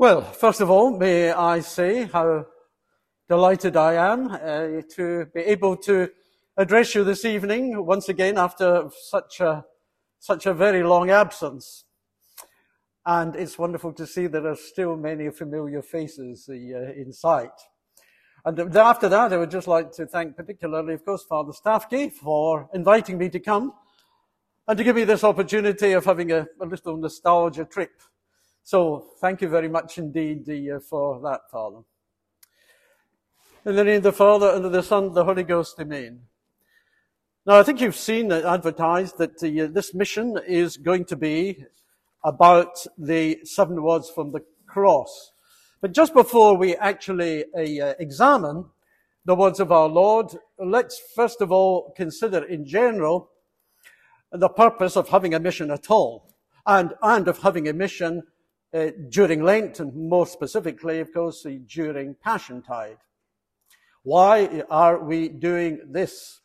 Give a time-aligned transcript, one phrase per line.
[0.00, 2.46] Well, first of all, may I say how
[3.28, 6.08] delighted I am uh, to be able to
[6.56, 9.66] address you this evening once again after such a,
[10.18, 11.84] such a very long absence.
[13.04, 17.52] And it's wonderful to see there are still many familiar faces uh, in sight.
[18.46, 22.70] And after that, I would just like to thank particularly, of course, Father Staffkey for
[22.72, 23.74] inviting me to come
[24.66, 28.00] and to give me this opportunity of having a, a little nostalgia trip
[28.62, 31.78] so thank you very much indeed uh, for that, Father.
[33.64, 36.20] In the name of the Father, and of the Son, and the Holy Ghost, Amen.
[37.46, 41.64] Now, I think you've seen advertised that uh, this mission is going to be
[42.24, 45.32] about the seven words from the cross.
[45.80, 48.66] But just before we actually uh, examine
[49.24, 53.30] the words of our Lord, let's first of all consider in general
[54.32, 56.34] the purpose of having a mission at all,
[56.66, 58.22] and, and of having a mission
[58.72, 62.98] uh, during Lent, and more specifically, of course, during Passiontide.
[64.02, 66.40] Why are we doing this?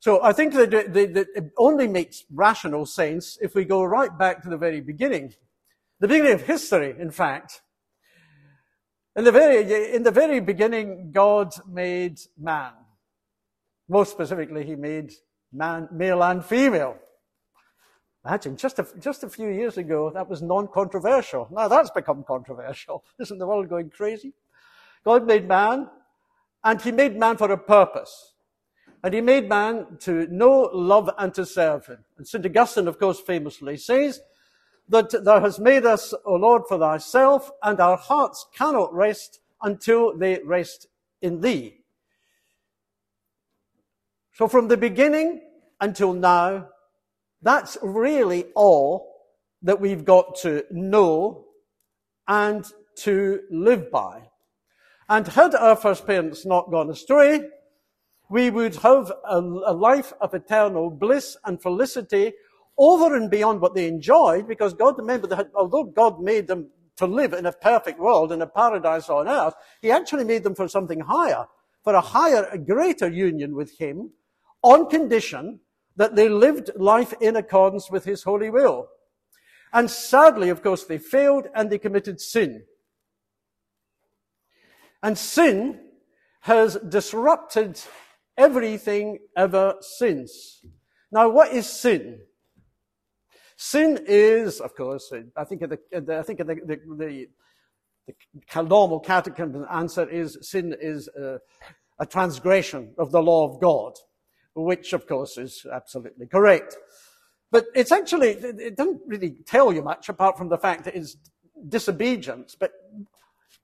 [0.00, 4.48] So I think that, it only makes rational sense if we go right back to
[4.48, 5.34] the very beginning.
[6.00, 7.62] The beginning of history, in fact.
[9.16, 12.72] In the very, in the very beginning, God made man.
[13.88, 15.12] Most specifically, he made
[15.52, 16.96] man, male and female.
[18.24, 21.48] Imagine, just a, just a few years ago, that was non-controversial.
[21.50, 23.04] Now that's become controversial.
[23.18, 24.34] Isn't the world going crazy?
[25.04, 25.88] God made man,
[26.64, 28.34] and he made man for a purpose.
[29.04, 32.04] And he made man to know, love, and to serve him.
[32.16, 32.44] And St.
[32.44, 34.20] Augustine, of course, famously says
[34.88, 40.16] that thou hast made us, O Lord, for thyself, and our hearts cannot rest until
[40.16, 40.88] they rest
[41.22, 41.78] in thee.
[44.32, 45.42] So from the beginning
[45.80, 46.68] until now,
[47.42, 49.14] that's really all
[49.62, 51.44] that we've got to know
[52.26, 52.64] and
[52.96, 54.22] to live by.
[55.08, 57.40] And had our first parents not gone astray,
[58.28, 62.34] we would have a, a, life of eternal bliss and felicity
[62.76, 67.06] over and beyond what they enjoyed, because God, remember that although God made them to
[67.06, 70.68] live in a perfect world, in a paradise on earth, He actually made them for
[70.68, 71.46] something higher,
[71.82, 74.10] for a higher, a greater union with Him,
[74.62, 75.60] on condition
[75.98, 78.88] that they lived life in accordance with his holy will.
[79.72, 82.62] And sadly, of course, they failed and they committed sin.
[85.02, 85.80] And sin
[86.42, 87.80] has disrupted
[88.36, 90.64] everything ever since.
[91.10, 92.20] Now, what is sin?
[93.56, 95.78] Sin is, of course, I think the,
[96.16, 97.26] I think the, the,
[98.54, 101.40] the, normal catechism answer is sin is a,
[101.98, 103.94] a transgression of the law of God
[104.54, 106.76] which of course is absolutely correct.
[107.50, 111.16] But it's actually, it doesn't really tell you much apart from the fact that it's
[111.68, 112.54] disobedience.
[112.58, 112.72] But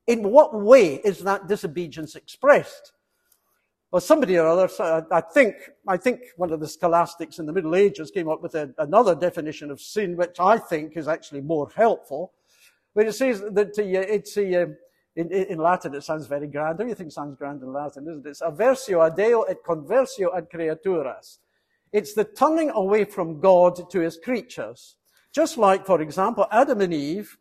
[0.07, 2.93] in what way is that disobedience expressed?
[3.91, 4.69] Well, somebody or other,
[5.13, 5.55] I think,
[5.87, 9.15] I think one of the scholastics in the Middle Ages came up with a, another
[9.15, 12.33] definition of sin, which I think is actually more helpful.
[12.95, 14.77] But it says that it's a, um,
[15.17, 16.79] in, in, Latin, it sounds very grand.
[16.79, 18.31] Don't you Everything sounds grand in Latin, isn't it?
[18.31, 21.39] It's aversio a Deo et conversio ad creaturas.
[21.93, 24.97] It's the turning away from God to his creatures.
[25.33, 27.39] Just like, for example, Adam and Eve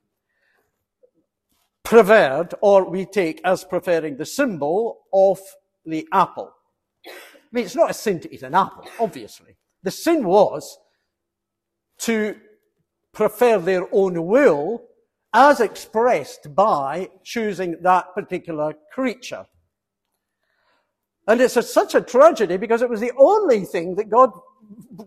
[1.83, 5.39] preferred, or we take as preferring the symbol of
[5.85, 6.53] the apple.
[7.05, 7.11] I
[7.51, 9.57] mean, it's not a sin to eat an apple, obviously.
[9.81, 10.77] The sin was
[11.99, 12.35] to
[13.11, 14.83] prefer their own will
[15.33, 19.45] as expressed by choosing that particular creature.
[21.27, 24.31] And it's a, such a tragedy because it was the only thing that God,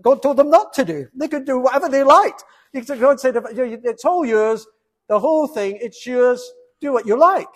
[0.03, 1.07] God told them not to do.
[1.15, 2.45] They could do whatever they liked.
[2.75, 4.67] God said, it's all yours,
[5.09, 6.43] the whole thing, it's yours,
[6.81, 7.47] do what you like.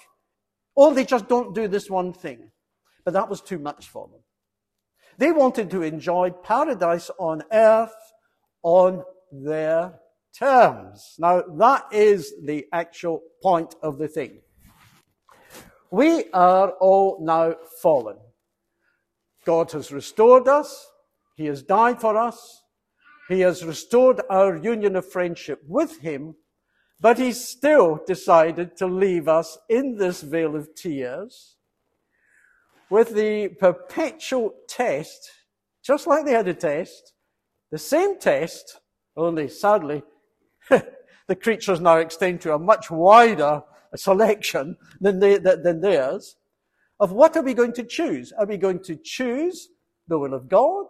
[0.76, 2.50] Only just don't do this one thing.
[3.04, 4.20] But that was too much for them.
[5.18, 7.94] They wanted to enjoy paradise on earth
[8.62, 9.02] on
[9.32, 9.99] their
[10.36, 11.16] terms.
[11.18, 14.40] Now, that is the actual point of the thing.
[15.90, 18.16] We are all now fallen.
[19.44, 20.86] God has restored us.
[21.36, 22.62] He has died for us.
[23.28, 26.34] He has restored our union of friendship with Him,
[27.00, 31.56] but He still decided to leave us in this vale of tears
[32.90, 35.30] with the perpetual test,
[35.82, 37.14] just like they had a test,
[37.70, 38.80] the same test,
[39.16, 40.02] only sadly
[41.26, 43.62] the creatures now extend to a much wider
[43.96, 46.36] selection than, they, than theirs
[46.98, 48.32] of what are we going to choose?
[48.32, 49.68] Are we going to choose
[50.06, 50.86] the will of God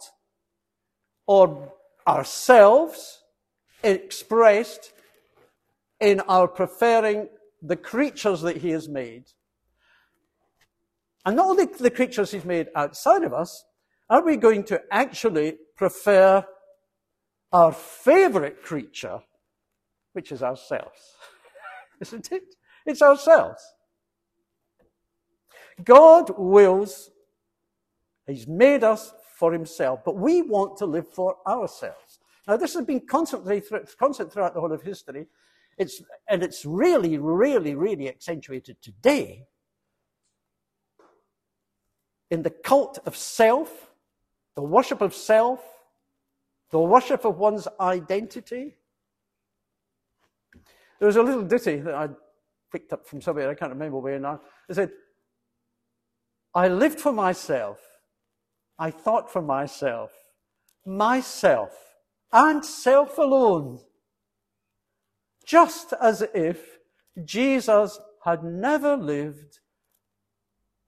[1.27, 1.73] or
[2.07, 3.23] ourselves
[3.83, 4.93] expressed
[6.01, 7.29] in our preferring
[7.63, 9.25] the creatures that he has made,
[11.25, 13.65] and not only the creatures he's made outside of us,
[14.09, 16.45] are we going to actually prefer
[17.53, 19.21] our favorite creature,
[20.13, 21.17] which is ourselves?
[22.01, 22.55] Isn't it?
[22.87, 23.63] It's ourselves.
[25.85, 27.11] God wills,
[28.27, 32.21] He's made us for Himself, but we want to live for ourselves.
[32.47, 33.63] Now, this has been constantly
[33.99, 35.27] constant throughout the whole of history.
[35.79, 39.47] It's, and it's really, really, really accentuated today
[42.31, 43.91] in the cult of self,
[44.55, 45.61] the worship of self,
[46.71, 48.77] the worship of one's identity.
[51.01, 52.09] There was a little ditty that I
[52.71, 54.41] picked up from somewhere, I can't remember where now.
[54.69, 54.93] It said,
[56.55, 57.81] I lived for myself.
[58.79, 60.13] I thought for myself.
[60.87, 61.73] Myself
[62.33, 63.81] and self alone.
[65.45, 66.79] Just as if
[67.25, 69.61] Jesus had never lived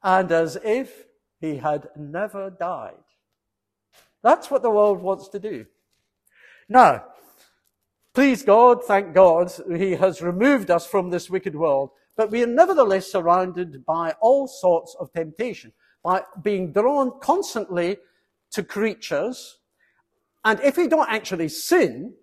[0.03, 1.05] and as if
[1.41, 2.94] he had never died.
[4.23, 5.67] That's what the world wants to do.
[6.69, 7.05] Now,
[8.14, 12.47] please God, thank God, he has removed us from this wicked world, but we are
[12.47, 15.73] nevertheless surrounded by all sorts of temptation,
[16.03, 17.97] by being drawn constantly
[18.50, 19.59] to creatures.
[20.44, 22.14] And if we don't actually sin,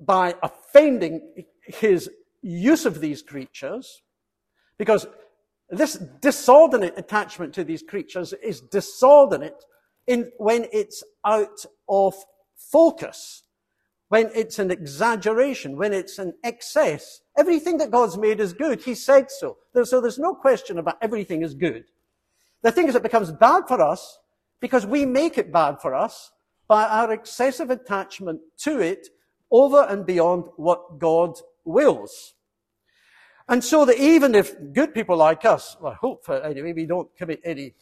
[0.00, 2.10] by offending his
[2.42, 4.02] use of these creatures,
[4.78, 5.06] because
[5.70, 9.64] this disordinate attachment to these creatures is disordinate
[10.06, 12.14] in, when it's out of
[12.70, 13.42] focus,
[14.08, 17.20] when it's an exaggeration, when it's an excess.
[17.36, 18.82] Everything that God's made is good.
[18.82, 19.56] He said so.
[19.84, 21.84] So there's no question about everything is good.
[22.62, 24.18] The thing is, it becomes bad for us
[24.60, 26.32] because we make it bad for us
[26.66, 29.08] by our excessive attachment to it
[29.50, 32.34] over and beyond what God wills.
[33.48, 36.86] And so that even if good people like us, well, I hope for anyway, we
[36.86, 37.74] don't commit any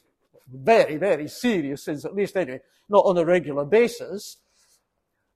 [0.52, 4.38] very, very serious sins, at least anyway, not on a regular basis,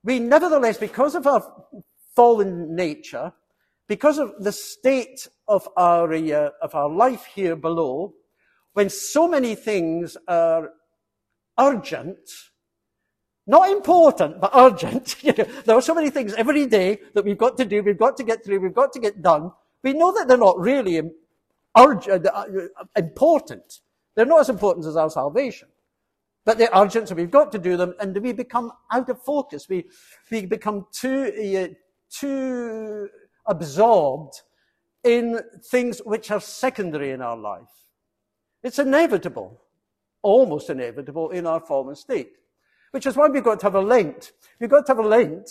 [0.07, 1.43] we nevertheless, because of our
[2.15, 3.33] fallen nature,
[3.89, 8.13] because of the state of our, uh, of our life here below,
[8.71, 10.69] when so many things are
[11.59, 12.17] urgent,
[13.47, 15.17] not important, but urgent.
[15.65, 18.23] there are so many things every day that we've got to do, we've got to
[18.23, 19.51] get through, we've got to get done.
[19.83, 21.01] We know that they're not really
[21.77, 22.45] urgent, uh, uh,
[22.95, 23.81] important.
[24.15, 25.67] They're not as important as our salvation.
[26.47, 29.67] But they're urgent, so we've got to do them, and we become out of focus.
[29.67, 29.83] We,
[30.31, 31.73] we become too, uh,
[32.09, 33.09] too
[33.45, 34.43] absorbed
[35.03, 37.67] in things which are secondary in our life.
[38.63, 39.61] It's inevitable,
[40.21, 42.37] almost inevitable in our fallen state.
[42.91, 44.31] Which is why we've got to have a Lent.
[44.61, 45.49] We've got to have a Lent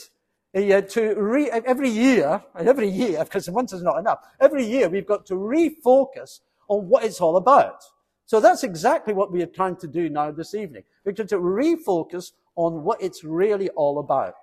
[0.56, 4.88] uh, to re- every year, and every year, because once is not enough, every year
[4.88, 7.84] we've got to refocus on what it's all about.
[8.26, 10.82] So that's exactly what we are trying to do now this evening.
[11.04, 14.34] We're trying to refocus on what it's really all about.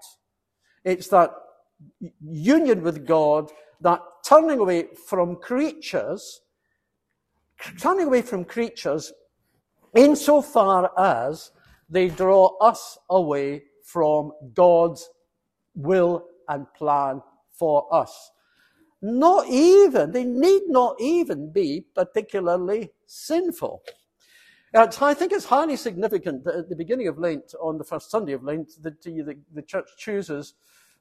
[0.86, 1.32] It's that
[2.22, 3.52] union with God,
[3.82, 6.42] that turning away from creatures,
[7.80, 9.12] turning away from creatures
[9.96, 11.52] insofar as
[11.90, 15.10] they draw us away from God's
[15.76, 17.22] will and plan
[17.52, 18.32] for us.
[19.06, 23.84] Not even, they need not even be particularly sinful.
[24.74, 28.32] I think it's highly significant that at the beginning of Lent, on the first Sunday
[28.32, 28.96] of Lent, the,
[29.54, 30.54] the church chooses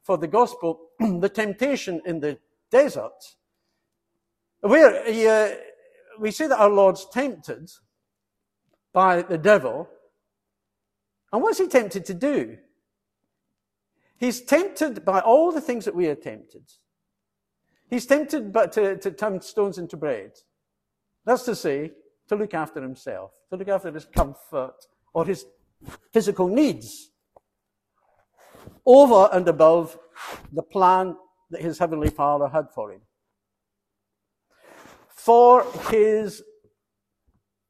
[0.02, 2.38] for the gospel the temptation in the
[2.72, 3.36] desert,
[4.62, 5.54] where uh,
[6.18, 7.70] we see that our Lord's tempted
[8.92, 9.88] by the devil.
[11.32, 12.58] And what's he tempted to do?
[14.18, 16.64] He's tempted by all the things that we are tempted.
[17.92, 20.32] He's tempted but to, to turn stones into bread.
[21.26, 21.90] That's to say,
[22.28, 24.76] to look after himself, to look after his comfort
[25.12, 25.44] or his
[26.10, 27.10] physical needs
[28.86, 29.98] over and above
[30.50, 31.16] the plan
[31.50, 33.02] that his heavenly father had for him.
[35.10, 36.42] For his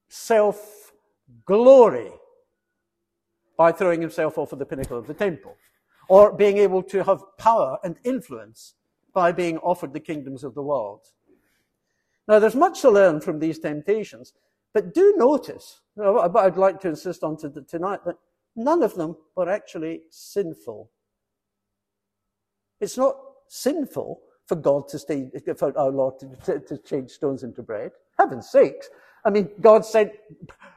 [0.09, 0.93] self
[1.45, 2.13] glory
[3.59, 5.57] by throwing himself off of the pinnacle of the temple
[6.09, 8.75] or being able to have power and influence
[9.13, 11.01] by being offered the kingdoms of the world.
[12.29, 14.33] Now, there's much to learn from these temptations,
[14.73, 18.17] but do notice, what I'd like to insist on tonight, that
[18.57, 20.91] none of them were actually sinful.
[22.81, 23.17] It's not
[23.49, 27.93] sinful for God to stay, for our Lord to, to, to change stones into bread.
[28.19, 28.89] Heaven's sakes.
[29.25, 30.13] I mean, God sent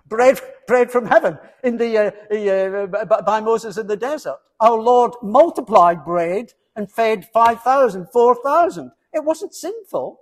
[0.08, 4.38] bread, bread from heaven in the, uh, uh, by Moses in the desert.
[4.60, 10.20] Our Lord multiplied bread and fed 5,000, 4,000 It wasn't sinful.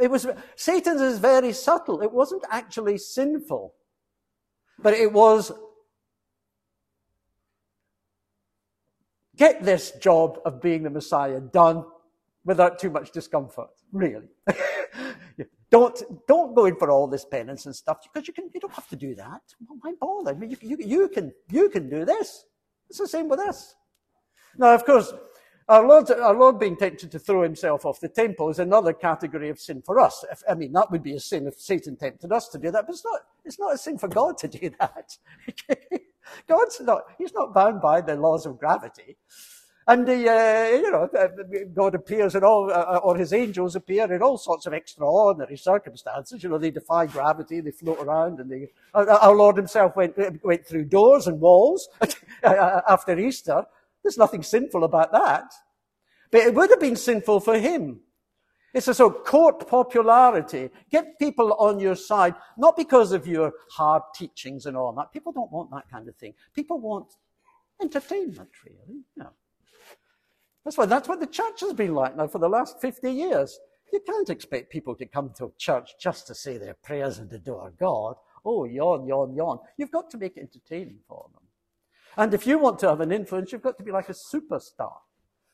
[0.00, 0.26] It was,
[0.56, 2.00] Satan's is very subtle.
[2.00, 3.74] It wasn't actually sinful,
[4.80, 5.52] but it was
[9.36, 11.84] get this job of being the Messiah done
[12.44, 14.28] without too much discomfort, really.
[15.70, 18.72] don't, don't go in for all this penance and stuff because you, can, you don't
[18.72, 19.40] have to do that.
[19.80, 20.32] Why bother?
[20.32, 22.44] I mean, you, you, you, can, you can do this.
[22.88, 23.76] It's the same with us.
[24.56, 25.12] Now, of course,
[25.68, 29.50] our Lord, our Lord being tempted to throw himself off the temple is another category
[29.50, 30.24] of sin for us.
[30.30, 32.86] If, I mean, that would be a sin if Satan tempted us to do that,
[32.86, 35.16] but it's not, it's not a sin for God to do that.
[36.48, 39.16] God's not, he's not bound by the laws of gravity.
[39.86, 41.28] And the, uh, you know, uh,
[41.74, 46.42] God appears in all, uh, or his angels appear in all sorts of extraordinary circumstances.
[46.42, 50.66] You know, they defy gravity, they float around, and they, our Lord himself went, went
[50.66, 51.88] through doors and walls
[52.42, 53.64] after Easter.
[54.02, 55.52] There's nothing sinful about that.
[56.30, 58.00] But it would have been sinful for him.
[58.72, 60.70] It's a sort of court popularity.
[60.90, 65.12] Get people on your side, not because of your hard teachings and all that.
[65.12, 66.34] People don't want that kind of thing.
[66.54, 67.12] People want
[67.82, 69.00] entertainment, really.
[69.16, 69.24] Yeah.
[70.64, 73.58] That's why that's what the church has been like now for the last 50 years.
[73.92, 77.32] You can't expect people to come to a church just to say their prayers and
[77.32, 78.16] adore God.
[78.44, 79.58] Oh, yawn, yawn, yawn.
[79.76, 81.39] You've got to make it entertaining for them.
[82.16, 84.92] And if you want to have an influence, you've got to be like a superstar.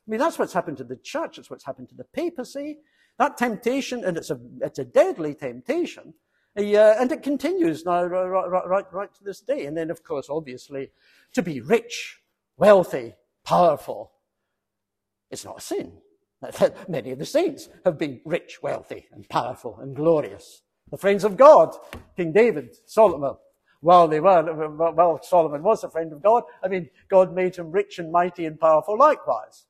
[0.06, 1.38] I mean, that's what's happened to the church.
[1.38, 2.78] It's what's happened to the papacy.
[3.18, 6.14] That temptation, and it's a, it's a deadly temptation,
[6.58, 9.66] uh, and it continues now right, right, right, right to this day.
[9.66, 10.90] And then, of course, obviously,
[11.32, 12.20] to be rich,
[12.56, 14.12] wealthy, powerful,
[15.30, 15.92] it's not a sin.
[16.88, 20.62] Many of the saints have been rich, wealthy, and powerful and glorious.
[20.90, 21.74] The friends of God,
[22.16, 23.36] King David, Solomon,
[23.82, 26.44] well, they were, well, Solomon was a friend of God.
[26.62, 29.66] I mean, God made him rich and mighty and powerful likewise.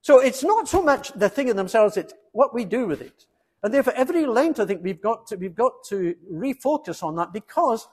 [0.00, 3.24] So it's not so much the thing in themselves, it's what we do with it.
[3.62, 7.32] And therefore, every Lent, I think we've got to, we've got to refocus on that
[7.32, 7.88] because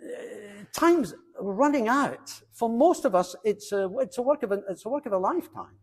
[0.00, 0.08] uh,
[0.72, 2.30] time's running out.
[2.52, 5.12] For most of us, it's a, it's a work of a, it's a work of
[5.12, 5.76] a lifetime.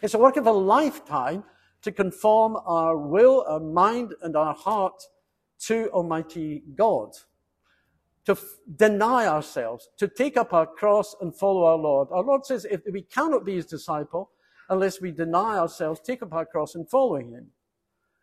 [0.00, 1.44] It's a work of a lifetime
[1.82, 5.02] to conform our will, our mind, and our heart
[5.66, 7.10] to Almighty God
[8.26, 8.44] to f-
[8.76, 12.08] deny ourselves, to take up our cross and follow our Lord.
[12.10, 14.30] Our Lord says if we cannot be his disciple
[14.68, 17.48] unless we deny ourselves, take up our cross and follow him.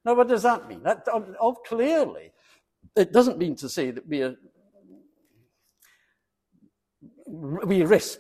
[0.05, 0.83] Now, what does that mean?
[0.83, 2.31] That, um, oh, clearly,
[2.95, 4.35] it doesn't mean to say that we are,
[7.25, 8.19] we risk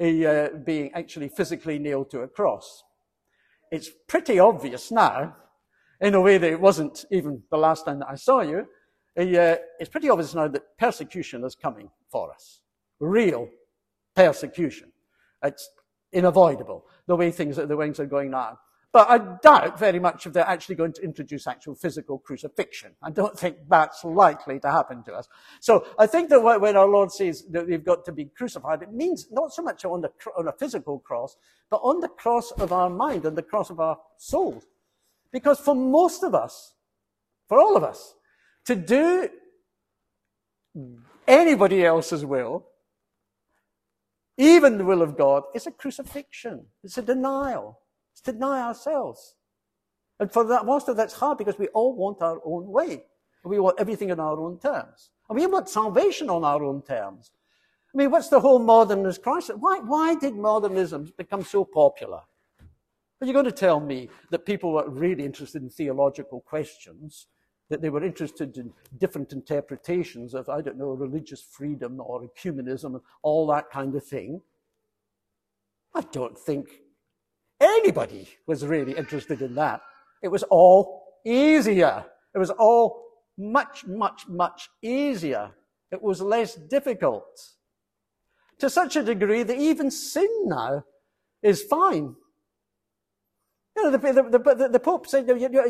[0.00, 2.82] a, uh, being actually physically nailed to a cross.
[3.70, 5.36] It's pretty obvious now,
[6.00, 8.66] in a way that it wasn't even the last time that I saw you,
[9.16, 12.60] it's pretty obvious now that persecution is coming for us.
[13.00, 13.48] Real
[14.14, 14.92] persecution.
[15.42, 15.70] It's
[16.14, 18.58] unavoidable, the way things, the way things are going now.
[18.92, 22.92] But I doubt very much if they're actually going to introduce actual physical crucifixion.
[23.02, 25.28] I don't think that's likely to happen to us.
[25.60, 28.92] So I think that when our Lord says that we've got to be crucified, it
[28.92, 31.36] means not so much on, the, on a physical cross,
[31.70, 34.62] but on the cross of our mind and the cross of our soul.
[35.32, 36.74] Because for most of us,
[37.48, 38.14] for all of us,
[38.66, 39.28] to do
[41.26, 42.66] anybody else's will,
[44.38, 46.66] even the will of God, is a crucifixion.
[46.82, 47.78] It's a denial.
[48.12, 49.34] It's to deny ourselves.
[50.18, 53.04] And for that, most of that's hard because we all want our own way.
[53.44, 55.10] We want everything on our own terms.
[55.28, 57.32] And we want salvation on our own terms.
[57.92, 59.56] I mean, what's the whole modernist crisis?
[59.58, 62.20] Why, why did modernism become so popular?
[63.20, 67.26] Are you going to tell me that people were really interested in theological questions
[67.72, 72.94] that they were interested in different interpretations of, I don't know, religious freedom or ecumenism
[72.94, 74.42] and all that kind of thing.
[75.94, 76.68] I don't think
[77.58, 79.80] anybody was really interested in that.
[80.22, 82.04] It was all easier.
[82.34, 83.04] It was all
[83.38, 85.50] much, much, much easier.
[85.90, 87.24] It was less difficult.
[88.58, 90.84] To such a degree that even sin now
[91.42, 92.16] is fine.
[93.76, 95.64] You know, the, the, the, the Pope said you know,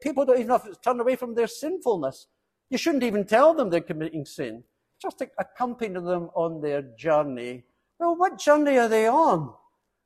[0.00, 2.26] people don't even have to turn away from their sinfulness.
[2.70, 4.64] You shouldn't even tell them they're committing sin.
[5.00, 7.64] Just accompany them on their journey.
[7.98, 9.54] Well, what journey are they on?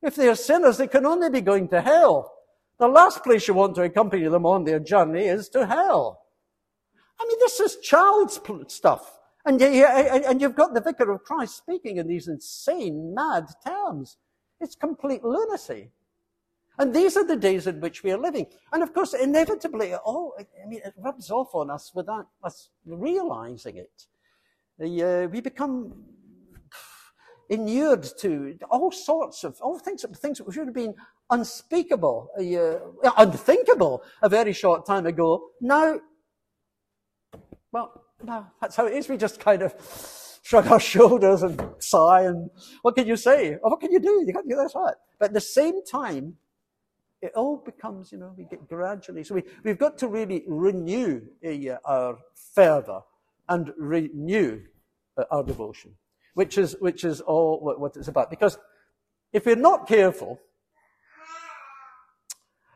[0.02, 2.32] If they are sinners, they can only be going to hell.
[2.78, 6.22] The last place you want to accompany them on their journey is to hell.
[7.20, 9.18] I mean, this is child's stuff.
[9.44, 14.16] And, and you've got the vicar of Christ speaking in these insane, mad terms.
[14.60, 15.90] It's complete lunacy.
[16.82, 18.46] And these are the days in which we are living.
[18.72, 23.76] And of course, inevitably, oh, I mean, it rubs off on us without us realizing
[23.76, 24.06] it.
[24.82, 25.94] Uh, we become
[27.48, 30.96] inured to all sorts of all things, things that should have been
[31.30, 35.50] unspeakable, uh, unthinkable a very short time ago.
[35.60, 36.00] Now,
[37.70, 39.08] well, no, that's how it is.
[39.08, 39.72] We just kind of
[40.42, 42.50] shrug our shoulders and sigh and
[42.82, 43.56] what can you say?
[43.62, 44.24] Or what can you do?
[44.26, 44.96] You can't do that.
[45.20, 46.38] But at the same time,
[47.22, 49.22] it all becomes, you know, we get gradually.
[49.22, 52.18] So we, we've got to really renew uh, our
[52.54, 53.02] fervor
[53.48, 54.60] and renew
[55.16, 55.94] uh, our devotion,
[56.34, 58.28] which is, which is all what, what it's about.
[58.28, 58.58] Because
[59.32, 60.40] if we're not careful,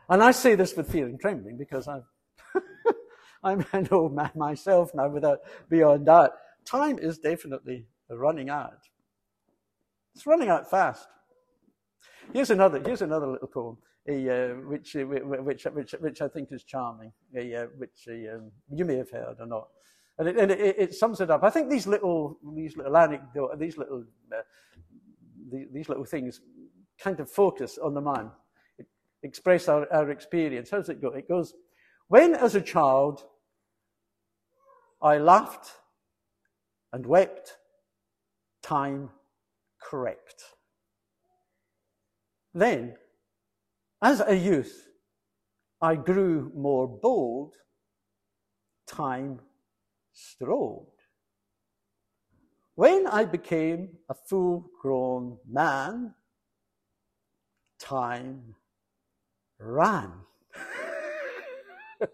[0.09, 2.05] and I say this with fear and trembling because I'm,
[3.43, 6.31] I'm an old man myself now without beyond that.
[6.65, 8.79] Time is definitely running out.
[10.15, 11.09] It's running out fast.
[12.33, 13.79] Here's another, here's another little poem
[14.09, 19.11] uh, which, which, which, which I think is charming, uh, which um, you may have
[19.11, 19.69] heard or not.
[20.19, 21.43] And, it, and it, it, sums it up.
[21.43, 24.43] I think these little, these little anecdotes, these little, uh,
[25.73, 26.41] these, little things
[26.99, 28.31] kind of focus on the man,
[29.23, 30.71] express our, our experience.
[30.71, 31.09] How does it go?
[31.09, 31.53] It goes,
[32.09, 33.25] when as a child
[35.03, 35.71] I laughed
[36.93, 37.57] and wept,
[38.63, 39.11] time
[39.81, 40.56] crept.
[42.57, 42.97] Then
[44.01, 44.89] as a youth,
[45.83, 47.53] I grew more bold.
[48.87, 49.41] Time
[50.15, 50.87] strode.
[52.75, 56.15] When I became a full grown man,
[57.79, 58.55] time
[59.59, 60.13] ran.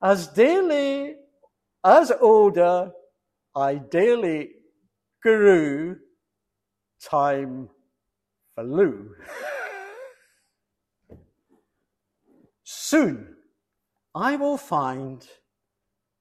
[0.00, 1.16] as daily,
[1.84, 2.92] as older,
[3.56, 4.50] I daily
[5.20, 5.96] grew,
[7.04, 7.68] time
[8.54, 9.14] flew.
[12.62, 13.34] Soon
[14.14, 15.26] I will find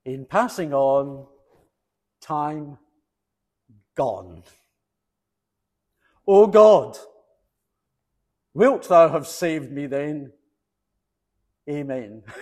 [0.06, 1.28] in passing on
[2.22, 2.78] time
[3.96, 4.44] gone.
[6.28, 6.98] O God,
[8.54, 10.32] wilt thou have saved me then?
[11.69, 12.24] Amen.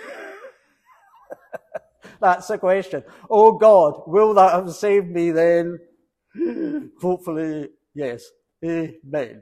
[2.22, 3.04] That's the question.
[3.30, 5.80] Oh God, will thou have saved me then?
[7.02, 8.26] Hopefully, yes.
[8.64, 9.42] Amen.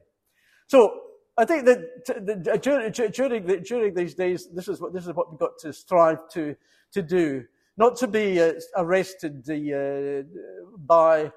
[0.67, 1.01] So
[1.38, 5.39] I think that during, during, during these days, this is what this is what we've
[5.39, 6.55] got to strive to
[6.91, 7.45] to do,
[7.77, 10.23] not to be uh, arrested uh,
[10.77, 11.31] by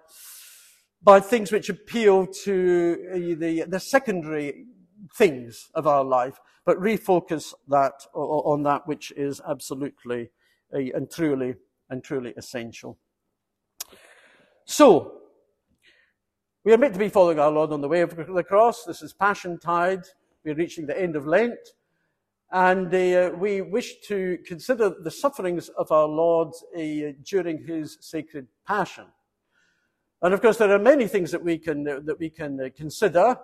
[1.02, 4.66] by things which appeal to uh, the the secondary
[5.16, 10.30] things of our life, but refocus that on that which is absolutely
[10.74, 11.54] uh, and truly
[11.90, 12.98] and truly essential.
[14.64, 15.21] So
[16.64, 18.84] we are meant to be following our Lord on the way of the cross.
[18.84, 20.04] This is Passion Tide.
[20.44, 21.58] We're reaching the end of Lent.
[22.52, 26.80] And uh, we wish to consider the sufferings of our Lord uh,
[27.24, 29.06] during his sacred passion.
[30.20, 32.68] And of course, there are many things that we can, uh, that we can uh,
[32.76, 33.36] consider,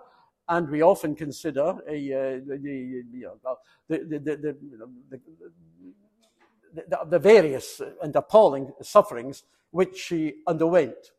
[0.47, 1.75] and we often consider
[7.09, 11.11] the various and appalling sufferings which he underwent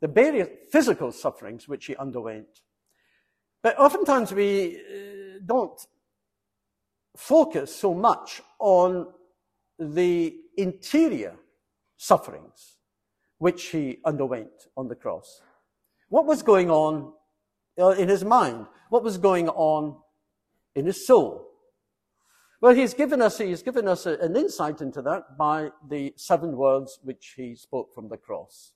[0.00, 2.62] the various physical sufferings which he underwent.
[3.62, 5.80] But oftentimes we uh, don't
[7.16, 9.08] focus so much on
[9.78, 11.34] the interior
[11.96, 12.76] sufferings
[13.38, 15.40] which he underwent on the cross.
[16.08, 17.12] What was going on
[17.78, 18.66] uh, in his mind?
[18.90, 19.96] What was going on
[20.74, 21.44] in his soul?
[22.60, 26.98] Well, he's given us, he's given us an insight into that by the seven words
[27.04, 28.72] which he spoke from the cross.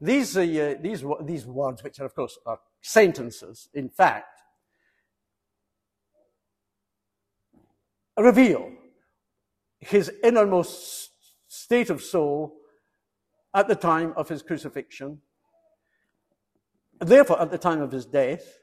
[0.00, 4.42] These, uh, these, these words, which are, of course, are sentences, in fact,
[8.16, 8.72] reveal
[9.78, 11.10] his innermost
[11.48, 12.56] state of soul
[13.54, 15.20] at the time of his crucifixion,
[17.00, 18.58] therefore, at the time of his death.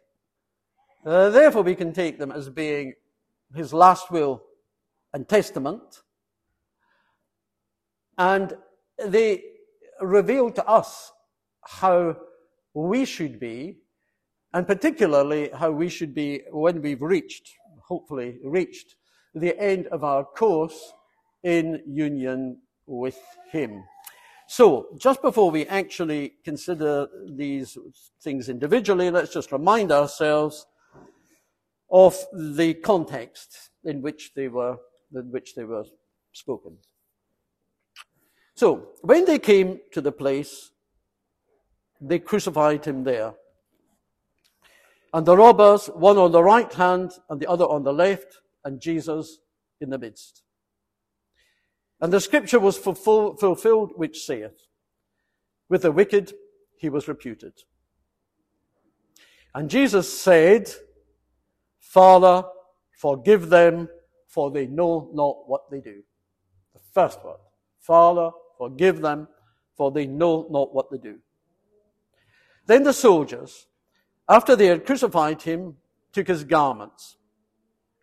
[1.06, 2.94] Uh, therefore, we can take them as being
[3.56, 4.44] his last will
[5.14, 6.04] and testament.
[8.18, 8.56] And
[9.04, 9.44] they
[10.00, 11.12] reveal to us
[11.66, 12.16] how
[12.74, 13.78] we should be,
[14.54, 17.50] and particularly how we should be when we've reached,
[17.88, 18.96] hopefully reached,
[19.34, 20.94] the end of our course
[21.44, 23.20] in union with
[23.52, 23.84] Him.
[24.48, 27.78] So, just before we actually consider these
[28.22, 30.66] things individually, let's just remind ourselves
[31.90, 34.78] of the context in which they were,
[35.14, 35.86] in which they were
[36.34, 36.78] spoken.
[38.56, 40.72] So, when they came to the place
[42.02, 43.34] they crucified him there.
[45.14, 48.82] And the robbers, one on the right hand and the other on the left, and
[48.82, 49.40] Jesus
[49.80, 50.44] in the midst.
[52.02, 54.68] And the scripture was fulfilled which saith,
[55.70, 56.34] With the wicked,
[56.78, 57.54] he was reputed.
[59.56, 60.70] And Jesus said,
[61.80, 62.44] Father,
[62.98, 63.88] forgive them,
[64.28, 66.02] for they know not what they do.
[66.74, 67.38] The first word.
[67.80, 69.28] Father, forgive them,
[69.78, 71.20] for they know not what they do.
[72.66, 73.68] Then the soldiers,
[74.30, 75.78] after they had crucified him,
[76.12, 77.18] took his garments.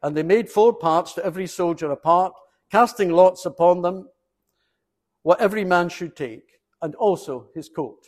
[0.02, 2.32] And they made four parts to every soldier a part,
[2.70, 4.08] casting lots upon them,
[5.22, 8.06] what every man should take, and also his coat.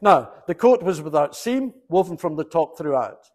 [0.00, 3.30] Now, the coat was without seam, woven from the top throughout.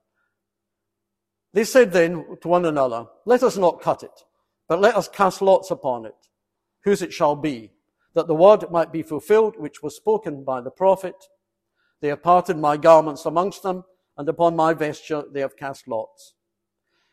[1.53, 4.23] They said then to one another, Let us not cut it,
[4.67, 6.15] but let us cast lots upon it,
[6.83, 7.71] whose it shall be,
[8.13, 11.15] that the word might be fulfilled which was spoken by the prophet.
[12.03, 13.85] They have parted my garments amongst them,
[14.17, 16.33] and upon my vesture they have cast lots.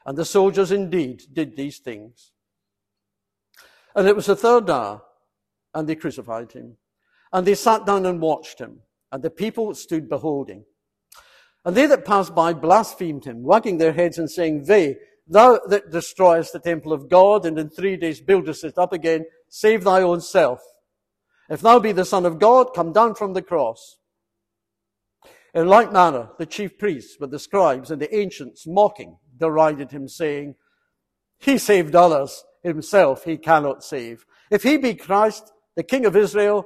[0.05, 2.33] And the soldiers indeed did these things.
[3.95, 5.03] And it was the third hour,
[5.73, 6.77] and they crucified him.
[7.33, 8.81] And they sat down and watched him,
[9.13, 10.65] and the people stood beholding.
[11.65, 14.97] And they that passed by blasphemed him, wagging their heads and saying, They,
[15.29, 19.27] thou that destroyest the temple of God, and in three days buildest it up again,
[19.49, 20.61] save thy own self.
[21.49, 23.99] If thou be the Son of God, come down from the cross.
[25.55, 30.07] In like manner, the chief priests with the scribes and the ancients mocking derided him,
[30.07, 30.55] saying,
[31.39, 34.25] He saved others, himself he cannot save.
[34.51, 36.65] If he be Christ, the King of Israel,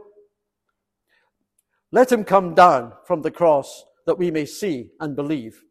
[1.92, 5.62] let him come down from the cross that we may see and believe.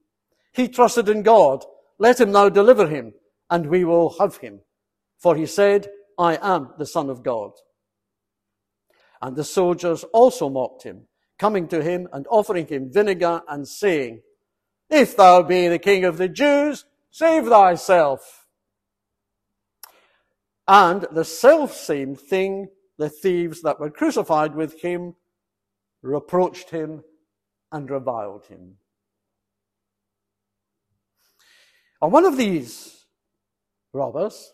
[0.54, 1.64] He trusted in God.
[2.00, 3.14] Let him now deliver him,
[3.50, 4.62] and we will have him.
[5.20, 7.52] For he said, I am the Son of God.
[9.22, 11.08] And the soldiers also mocked him
[11.44, 14.22] coming to him and offering him vinegar and saying,
[14.90, 18.48] If thou be the king of the Jews, save thyself.
[20.66, 25.16] And the self same thing, the thieves that were crucified with him
[26.02, 27.04] reproached him
[27.74, 28.78] and reviled him.
[32.02, 33.06] And one of these
[33.92, 34.54] robbers,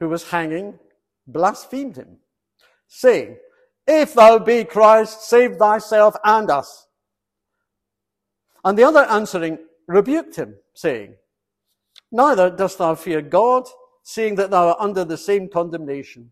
[0.00, 0.78] who was hanging,
[1.26, 2.20] blasphemed him,
[2.88, 3.36] saying,
[3.86, 6.86] if thou be Christ, save thyself and us.
[8.64, 11.14] And the other answering rebuked him, saying,
[12.10, 13.68] Neither dost thou fear God,
[14.02, 16.30] seeing that thou art under the same condemnation.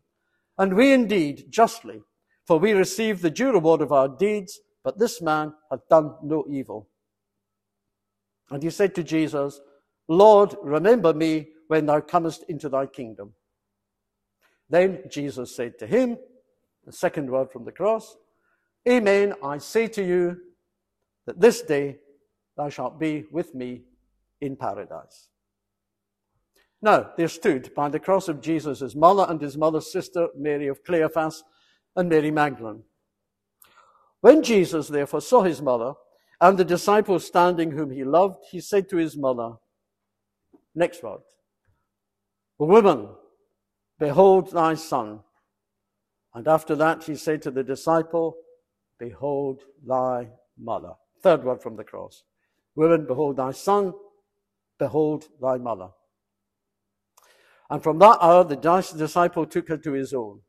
[0.59, 2.03] And we indeed justly,
[2.47, 6.45] for we receive the due reward of our deeds, but this man hath done no
[6.49, 6.89] evil.
[8.51, 9.61] And he said to Jesus,
[10.09, 13.35] Lord, remember me when thou comest into thy kingdom.
[14.69, 16.19] Then Jesus said to him,
[16.85, 18.17] the second word from the cross.
[18.89, 20.37] Amen, I say to you
[21.27, 21.97] that this day
[22.57, 23.83] thou shalt be with me
[24.41, 25.29] in paradise.
[26.83, 30.67] Now, there stood by the cross of Jesus his mother and his mother's sister, Mary
[30.67, 31.43] of Cleophas,
[31.97, 32.83] and Mary Magdalene.
[34.21, 35.95] When Jesus therefore saw his mother
[36.41, 39.53] and the disciples standing whom he loved, he said to his mother,
[40.75, 41.21] next word,
[42.59, 43.09] Woman,
[43.99, 45.21] behold thy son.
[46.35, 48.37] And after that, he said to the disciple,
[48.99, 50.93] Behold thy mother.
[51.23, 52.25] Third word from the cross.
[52.75, 53.93] Woman, behold thy son.
[54.79, 55.89] Behold thy mother.
[57.71, 60.41] And from that hour, the disciple took her to his own.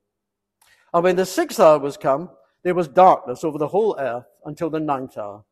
[0.93, 2.29] And when the sixth hour was come,
[2.63, 5.43] there was darkness over the whole earth until the ninth hour.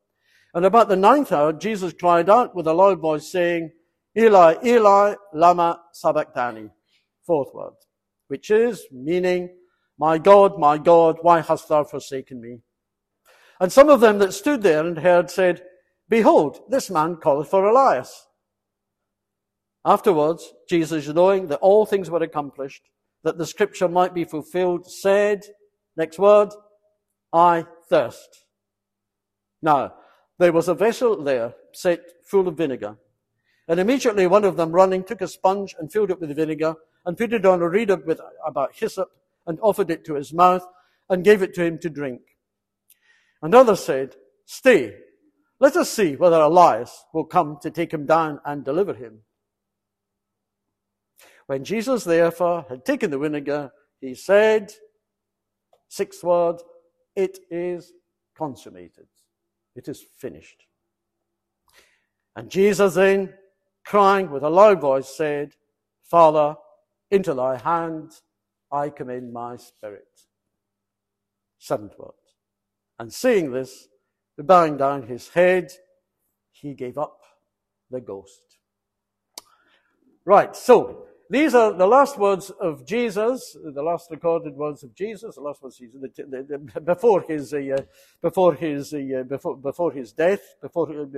[0.52, 3.70] And about the ninth hour, Jesus cried out with a loud voice, saying,
[4.16, 6.70] Eli, Eli, lama sabachthani.
[7.26, 7.74] Fourth word,
[8.28, 9.48] which is meaning,
[9.98, 12.60] my God, my God, why hast thou forsaken me?
[13.60, 15.62] And some of them that stood there and heard said,
[16.08, 18.26] Behold, this man calleth for Elias.
[19.84, 22.82] Afterwards, Jesus, knowing that all things were accomplished,
[23.22, 25.44] that the scripture might be fulfilled, said,
[25.96, 26.50] next word,
[27.32, 28.44] I thirst.
[29.62, 29.94] Now,
[30.38, 32.96] there was a vessel there set full of vinegar.
[33.68, 36.74] And immediately one of them running took a sponge and filled it with vinegar
[37.06, 39.10] and put it on a reed with about hyssop
[39.46, 40.66] and offered it to his mouth
[41.08, 42.20] and gave it to him to drink.
[43.42, 44.94] And others said, Stay,
[45.60, 49.20] let us see whether Elias will come to take him down and deliver him.
[51.46, 54.72] When Jesus therefore had taken the vinegar, he said,
[55.88, 56.56] sixth word,
[57.14, 57.92] it is
[58.36, 59.06] consummated.
[59.76, 60.64] It is finished.
[62.36, 63.34] And Jesus then,
[63.84, 65.52] crying with a loud voice, said,
[66.02, 66.56] Father,
[67.10, 68.22] into thy hands
[68.70, 70.08] I commend my spirit.
[71.58, 72.12] Seventh word.
[72.98, 73.88] And seeing this,
[74.38, 75.72] bowing down his head,
[76.52, 77.20] he gave up
[77.90, 78.58] the ghost.
[80.24, 85.36] Right, so These are the last words of Jesus, the last recorded words of Jesus,
[85.36, 87.78] the last words Jesus, the, the, the, before his, uh,
[88.20, 91.08] before his, uh, before, before his death, before,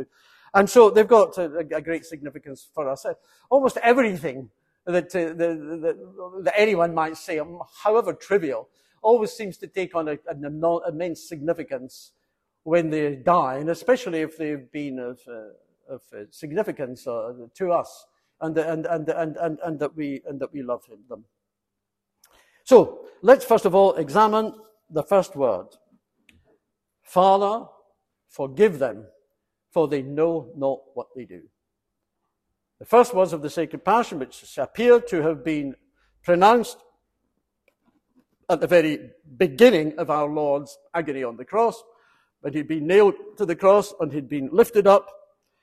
[0.54, 3.04] and so they've got a, a great significance for us.
[3.50, 4.50] Almost everything
[4.86, 8.68] that, uh, that, that anyone might say, um, however trivial,
[9.02, 12.12] always seems to take on a, an immense significance
[12.62, 17.72] when they die, and especially if they've been of, uh, of uh, significance uh, to
[17.72, 18.06] us
[18.40, 21.24] and, and, and, and, and, and, that we, and that we love them.
[22.64, 24.52] So, let's first of all examine
[24.90, 25.68] the first word.
[27.02, 27.66] Father,
[28.28, 29.06] forgive them,
[29.70, 31.42] for they know not what they do.
[32.78, 35.76] The first words of the Sacred Passion, which appear to have been
[36.22, 36.76] pronounced
[38.50, 41.82] at the very beginning of our Lord's agony on the cross,
[42.40, 45.10] when he'd been nailed to the cross and he'd been lifted up,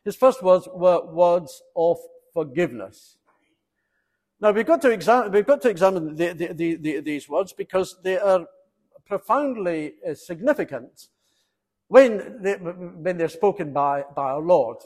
[0.04, 1.98] his first words were words of
[2.34, 3.18] forgiveness.
[4.42, 7.96] Now we've got to examine, we've got to examine the, the, the, these words because
[8.04, 8.46] they are
[9.06, 11.10] profoundly uh, significant
[11.88, 14.78] when, they, when they're spoken by, by our Lord.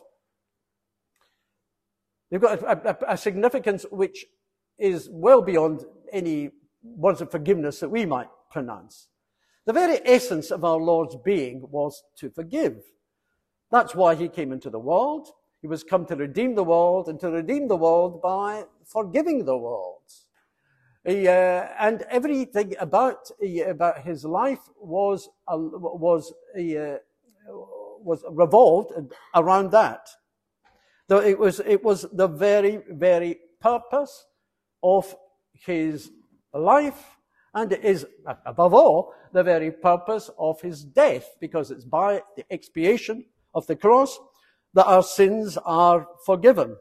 [2.30, 4.26] They've got a, a, a significance which
[4.78, 6.52] is well beyond any
[6.84, 9.08] words of forgiveness that we might pronounce.
[9.66, 12.78] The very essence of our Lord's being was to forgive.
[13.72, 15.28] That's why he came into the world.
[15.62, 19.58] He was come to redeem the world and to redeem the world by forgiving the
[19.58, 20.04] world.
[21.06, 26.34] He, uh, and everything about, uh, about his life was, uh, was,
[27.46, 28.92] was revolved
[29.36, 30.08] around that.
[31.08, 34.26] Though it was, it was the very, very purpose
[34.84, 35.16] of
[35.54, 36.12] his
[36.54, 37.18] life,
[37.54, 38.06] and it is,
[38.46, 43.76] above all, the very purpose of his death, because it's by the expiation of the
[43.76, 44.20] cross
[44.74, 46.76] that our sins are forgiven.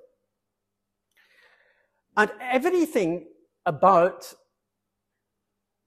[2.16, 3.28] And everything
[3.64, 4.34] about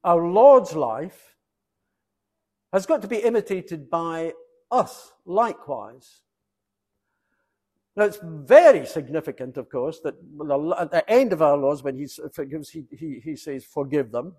[0.04, 1.36] our Lord's life
[2.72, 4.34] has got to be imitated by
[4.72, 6.22] us likewise.
[8.00, 10.14] Now, it's very significant, of course, that
[10.80, 14.36] at the end of our Lord's, when he forgives, he, he, he says, forgive them.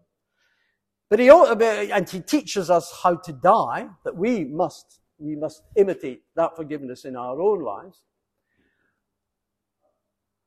[1.11, 6.23] But he, and he teaches us how to die, that we must, we must imitate
[6.37, 8.01] that forgiveness in our own lives.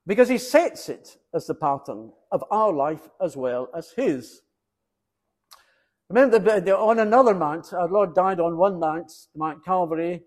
[0.08, 4.42] Because he sets it as the pattern of our life as well as his.
[6.10, 6.38] Remember,
[6.74, 10.24] on another mount, our Lord died on one mount, Mount Calvary,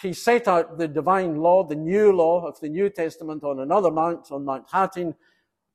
[0.00, 3.90] he set out the divine law, the new law of the New Testament on another
[3.90, 5.14] mount, on Mount Hattin,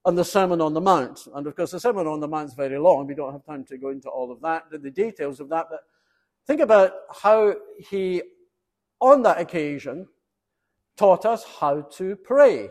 [0.05, 1.27] on the Sermon on the Mount.
[1.35, 3.05] And of course, the Sermon on the Mount is very long.
[3.05, 5.67] We don't have time to go into all of that, the details of that.
[5.69, 5.81] But
[6.47, 8.23] think about how he,
[8.99, 10.07] on that occasion,
[10.95, 12.69] taught us how to pray.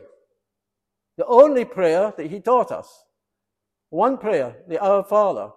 [1.16, 3.04] The only prayer that he taught us.
[3.90, 5.50] One prayer, the Our Father.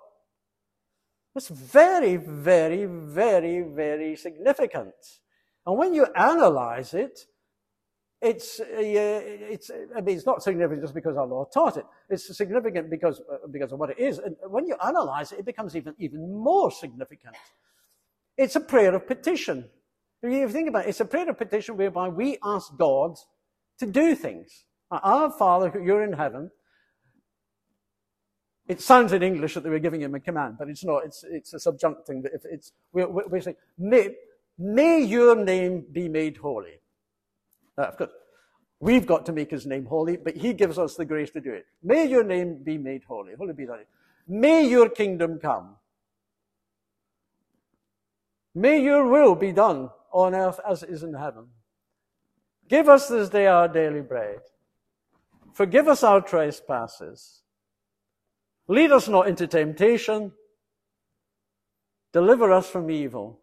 [1.34, 4.94] was very, very, very, very significant.
[5.66, 7.20] And when you analyze it,
[8.22, 11.86] it's, uh, it's, I mean, it's not significant just because our Lord taught it.
[12.10, 14.20] It's significant because, uh, because of what it is.
[14.20, 17.36] And when you analyze it, it becomes even, even more significant.
[18.38, 19.70] It's a prayer of petition.
[20.22, 23.16] If you think about it, it's a prayer of petition whereby we ask God
[23.80, 24.66] to do things.
[24.92, 26.52] Our Father, you're in heaven.
[28.68, 31.06] It sounds in English that they were giving him a command, but it's not.
[31.06, 32.26] It's, it's a subjunctive.
[32.52, 33.58] It's, we're, we're saying,
[34.60, 36.82] May your name be made holy.
[37.78, 38.12] Now, of course,
[38.82, 41.54] we've got to make his name holy, but he gives us the grace to do
[41.54, 41.66] it.
[41.82, 43.36] May your name be made holy.
[43.38, 43.86] Holy be thy name.
[44.28, 45.78] May your kingdom come.
[48.54, 51.48] May your will be done on earth as it is in heaven.
[52.68, 54.40] Give us this day our daily bread.
[55.54, 57.44] Forgive us our trespasses.
[58.68, 60.34] Lead us not into temptation.
[62.12, 63.40] Deliver us from evil.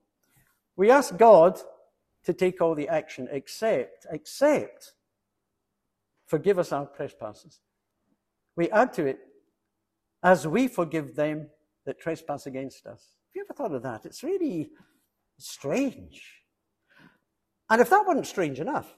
[0.77, 1.59] We ask God
[2.25, 4.93] to take all the action except, except,
[6.27, 7.61] forgive us our trespasses.
[8.57, 9.19] We add to it,
[10.23, 11.49] as we forgive them
[11.85, 13.17] that trespass against us.
[13.29, 14.05] Have you ever thought of that?
[14.05, 14.71] It's really
[15.39, 16.43] strange.
[17.71, 18.97] And if that wasn't strange enough,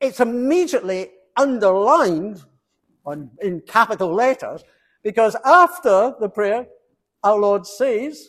[0.00, 2.42] it's immediately underlined
[3.04, 4.62] on, in capital letters
[5.02, 6.66] because after the prayer,
[7.22, 8.28] our Lord says,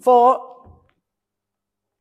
[0.00, 0.71] For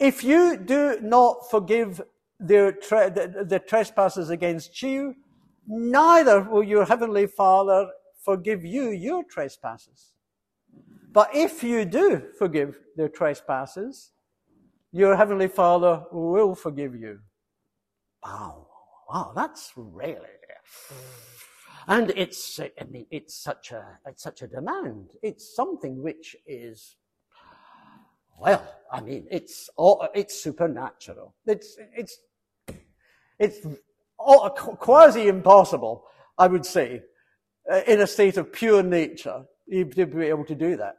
[0.01, 2.01] if you do not forgive
[2.39, 5.15] their tre- the, the trespasses against you,
[5.67, 7.87] neither will your heavenly Father
[8.25, 10.13] forgive you your trespasses.
[11.13, 14.11] But if you do forgive their trespasses,
[14.91, 17.19] your heavenly Father will forgive you.
[18.23, 18.67] Wow,
[19.07, 20.27] wow, that's really.
[21.87, 25.11] And it's, I mean, it's such a, it's such a demand.
[25.21, 26.95] It's something which is,
[28.39, 31.35] well, I mean, it's, all, it's supernatural.
[31.45, 32.17] It's, it's,
[33.39, 33.65] it's
[34.17, 36.03] all, quasi impossible,
[36.37, 37.01] I would say,
[37.71, 40.95] uh, in a state of pure nature, you to be able to do that.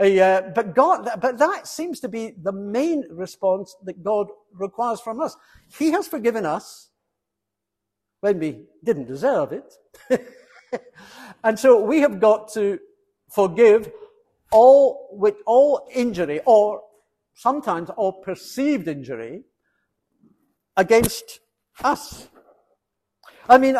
[0.00, 5.20] Uh, but God, but that seems to be the main response that God requires from
[5.20, 5.36] us.
[5.78, 6.88] He has forgiven us
[8.20, 9.74] when we didn't deserve it.
[11.44, 12.78] and so we have got to
[13.30, 13.90] forgive
[14.50, 16.82] all with all injury or
[17.34, 19.44] sometimes all perceived injury
[20.76, 21.40] against
[21.82, 22.28] us.
[23.48, 23.74] I mean,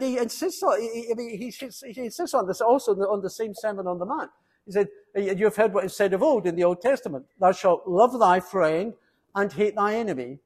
[0.00, 1.50] he insists on, he, he,
[1.92, 4.30] he insists on this also on the same Sermon on the Mount.
[4.64, 7.26] He said, You've heard what is said of old in the Old Testament.
[7.38, 8.94] Thou shalt love thy friend
[9.34, 10.38] and hate thy enemy.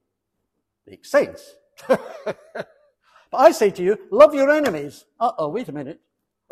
[0.87, 1.55] Makes sense.
[1.87, 2.67] but
[3.33, 5.05] I say to you, love your enemies.
[5.19, 5.99] Uh oh, wait a minute.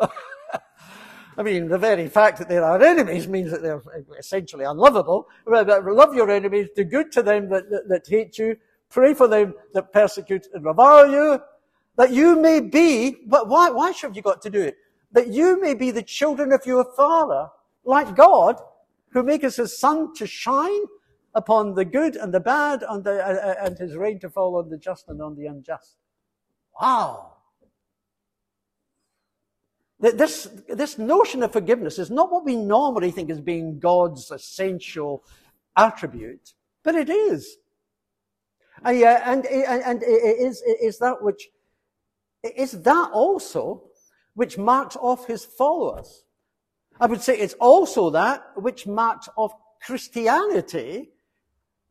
[1.36, 3.82] I mean, the very fact that they're our enemies means that they're
[4.18, 5.28] essentially unlovable.
[5.46, 8.56] Love your enemies, do good to them that, that, that hate you,
[8.88, 11.40] pray for them that persecute and revile you,
[11.96, 14.76] that you may be, but why, why should you got to do it?
[15.12, 17.48] That you may be the children of your Father,
[17.84, 18.60] like God,
[19.10, 20.82] who maketh his sun to shine
[21.34, 24.78] upon the good and the bad and, the, and his rain to fall on the
[24.78, 25.96] just and on the unjust.
[26.80, 27.33] Wow.
[30.12, 35.24] This, this notion of forgiveness is not what we normally think as being God's essential
[35.76, 37.56] attribute, but it is.
[38.84, 41.48] Uh, and, and, and it is, it is that which,
[42.54, 43.84] is that also
[44.34, 46.24] which marks off his followers.
[47.00, 49.54] I would say it's also that which marks off
[49.86, 51.12] Christianity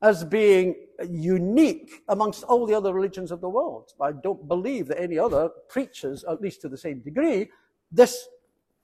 [0.03, 0.75] as being
[1.09, 3.91] unique amongst all the other religions of the world.
[3.99, 7.49] I don't believe that any other preaches, at least to the same degree,
[7.93, 8.27] this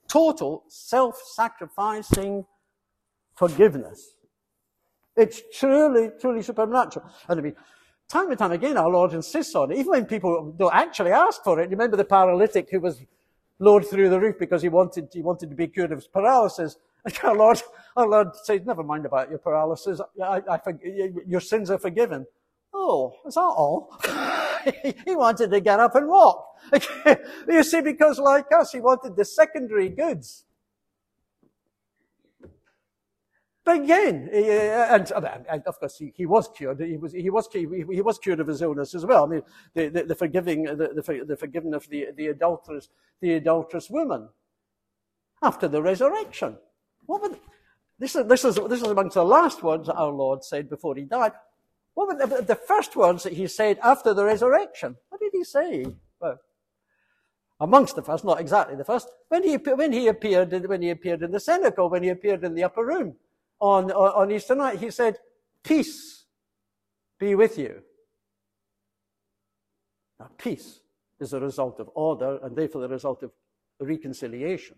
[0.08, 2.46] total self-sacrificing
[3.36, 4.16] forgiveness.
[5.16, 7.10] It's truly, truly supernatural.
[7.28, 7.56] And I mean,
[8.08, 11.44] time and time again, our Lord insists on it, even when people don't actually ask
[11.44, 11.70] for it.
[11.70, 13.02] Remember the paralytic who was
[13.60, 16.78] lowered through the roof because he wanted, he wanted to be cured of his paralysis.
[17.06, 17.62] And our Lord,
[17.96, 20.02] our Lord says, never mind about your paralysis.
[20.22, 20.60] I, I,
[21.26, 22.26] your sins are forgiven.
[22.74, 24.00] Oh, is that all?
[25.06, 26.46] he wanted to get up and walk.
[27.48, 30.46] you see, because like us, he wanted the secondary goods.
[33.70, 36.80] But again, uh, uh, and, and of course he, was cured.
[36.80, 39.26] He was he was he, was cured of his illness as well.
[39.26, 39.42] I mean,
[39.76, 42.90] the, the, the forgiving the, the, the of the the adulterous
[43.22, 44.30] the adulterous woman
[45.44, 46.58] after the resurrection.
[47.06, 47.40] What
[48.00, 51.04] this is this is this is amongst the last words our Lord said before he
[51.04, 51.34] died.
[52.00, 54.96] What were the, the first words that he said after the resurrection?
[55.10, 55.86] What did he say?
[56.22, 56.40] Well,
[57.60, 61.24] amongst the first, not exactly the first, when he, when he appeared, when he appeared
[61.24, 63.18] in the cenacle, when he appeared in the upper room
[63.60, 65.18] on, on Easter night, he said,
[65.62, 66.24] peace
[67.20, 67.82] be with you.
[70.22, 70.80] Now, peace
[71.20, 73.32] is a result of order and therefore the result of
[73.82, 74.78] reconciliation.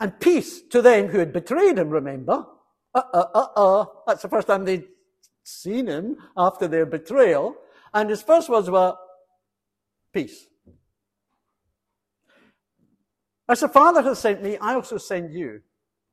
[0.00, 2.46] And peace to them who had betrayed him, remember?
[2.94, 3.84] Uh, uh, uh, uh.
[4.06, 4.88] That's the first time they'd
[5.42, 7.56] seen him after their betrayal.
[7.94, 8.94] And his first words were,
[10.12, 10.46] peace.
[13.48, 15.60] As the Father has sent me, I also send you.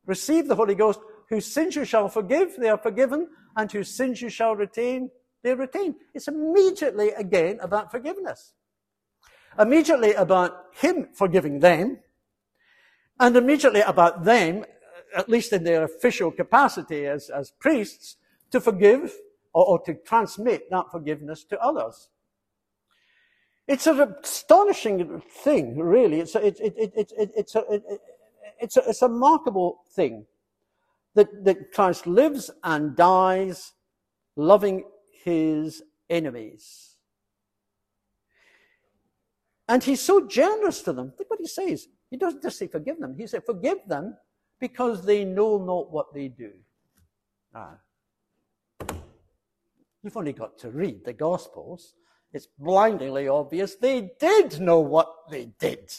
[0.06, 4.22] Receive the Holy Ghost, whose sins you shall forgive, they are forgiven, and whose sins
[4.22, 5.10] you shall retain,
[5.44, 5.96] they retain.
[6.14, 8.54] It's immediately again about forgiveness.
[9.58, 12.00] Immediately about Him forgiving them,
[13.20, 14.66] and immediately about them,
[15.16, 18.18] at least in their official capacity as, as priests,
[18.52, 19.14] to forgive
[19.54, 22.10] or, or to transmit that forgiveness to others.
[23.68, 26.22] It's an astonishing thing, really.
[26.22, 27.84] It's a, it, it, it, it, it's a, it,
[28.60, 30.26] it's a, it's a remarkable thing
[31.14, 33.74] that, that Christ lives and dies
[34.36, 34.86] loving
[35.24, 36.96] his enemies.
[39.68, 41.14] And he's so generous to them.
[41.20, 41.88] Look what he says.
[42.10, 43.16] He doesn't just say forgive them.
[43.16, 44.18] He said forgive them
[44.60, 46.52] because they know not what they do.
[47.54, 47.78] Ah.
[50.04, 51.96] You've only got to read the Gospels.
[52.32, 55.92] It's blindingly obvious they did know what they did.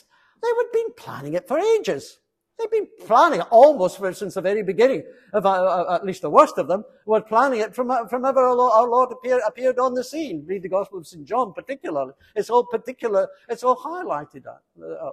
[0.42, 2.18] They had been planning it for ages.
[2.59, 6.30] They've been planning it almost since the very beginning, of, uh, uh, at least the
[6.30, 9.40] worst of them, were planning it from, uh, from ever our Lord, our Lord appeared,
[9.46, 10.44] appeared on the scene.
[10.46, 11.24] Read the Gospel of St.
[11.24, 12.12] John particularly.
[12.36, 14.46] It's all particular, it's all highlighted.
[14.46, 15.11] Uh,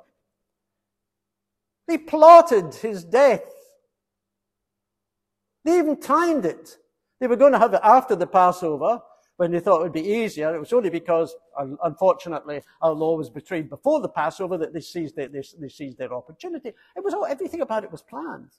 [1.87, 3.45] they plotted his death.
[5.63, 6.77] They even timed it.
[7.19, 8.99] They were going to have it after the Passover,
[9.37, 11.35] when they thought it would be easier, it was only because,
[11.83, 15.99] unfortunately, our Lord was betrayed before the Passover that they seized their, they, they seized
[15.99, 16.69] their opportunity.
[16.69, 18.49] It was all, everything about it was planned.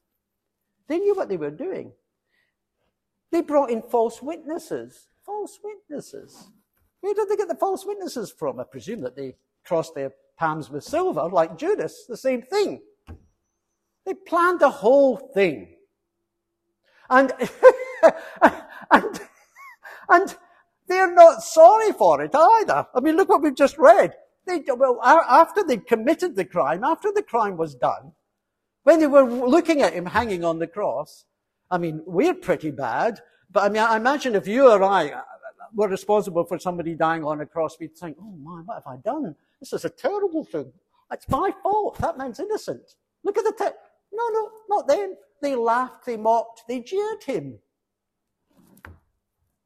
[0.87, 1.93] They knew what they were doing.
[3.33, 5.09] They brought in false witnesses.
[5.27, 6.49] False witnesses.
[7.01, 8.61] Where did they get the false witnesses from?
[8.61, 9.35] I presume that they
[9.65, 12.81] crossed their palms with silver, like Judas, the same thing.
[14.07, 15.75] They planned the whole thing.
[17.11, 17.33] And,
[18.91, 19.21] and,
[20.09, 20.37] and
[20.89, 22.87] they're not sorry for it either.
[22.95, 24.15] I mean, look what we've just read.
[24.47, 28.13] They, well, after they'd committed the crime, after the crime was done,
[28.85, 31.25] when they were looking at him hanging on the cross,
[31.71, 35.21] I mean, we're pretty bad, but I mean, I imagine if you or I uh,
[35.75, 38.97] were responsible for somebody dying on a cross, we'd think, oh my, what have I
[38.97, 39.35] done?
[39.61, 40.73] This is a terrible thing.
[41.13, 41.99] It's my fault.
[41.99, 42.95] That man's innocent.
[43.25, 43.79] Look at the text.
[44.13, 45.15] No, no, not them.
[45.41, 47.59] They laughed, they mocked, they jeered him.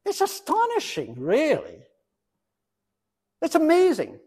[0.05, 1.79] It's astonishing, really.
[3.41, 4.19] It's amazing.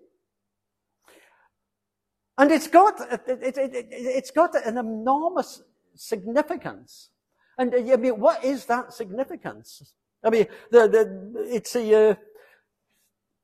[2.39, 5.63] And it's got, it, it, it, has got an enormous
[5.95, 7.11] significance.
[7.59, 9.95] And I mean, what is that significance?
[10.23, 12.15] I mean, the, the, it's a, uh,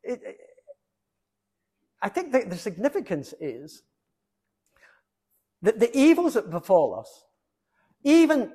[0.03, 0.21] it,
[2.03, 3.83] I think the significance is
[5.63, 7.25] that the evils that befall us,
[8.05, 8.53] even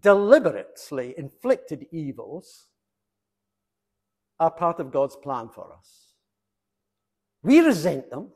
[0.00, 2.68] deliberately inflicted evils,
[4.38, 6.12] are part of God's plan for us.
[7.42, 8.28] We resent them.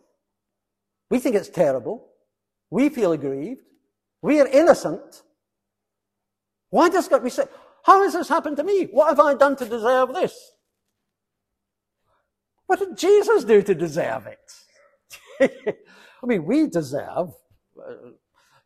[1.10, 2.08] We think it's terrible.
[2.70, 3.62] We feel aggrieved.
[4.22, 5.22] We are innocent.
[6.70, 7.44] Why does God, we say,
[7.84, 8.84] how has this happened to me?
[8.84, 10.52] What have I done to deserve this?
[12.66, 15.76] What did Jesus do to deserve it?
[16.22, 17.32] I mean, we deserve,
[17.78, 18.10] uh,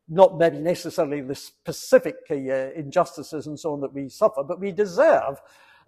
[0.09, 4.73] not maybe necessarily the specific uh, injustices and so on that we suffer, but we
[4.73, 5.41] deserve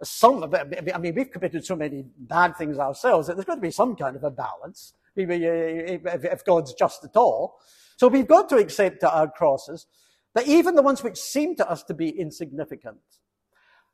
[0.03, 3.71] some, I mean, we've committed so many bad things ourselves that there's got to be
[3.71, 7.59] some kind of a balance if God's just at all.
[7.97, 9.87] So we've got to accept our crosses,
[10.33, 12.99] but even the ones which seem to us to be insignificant.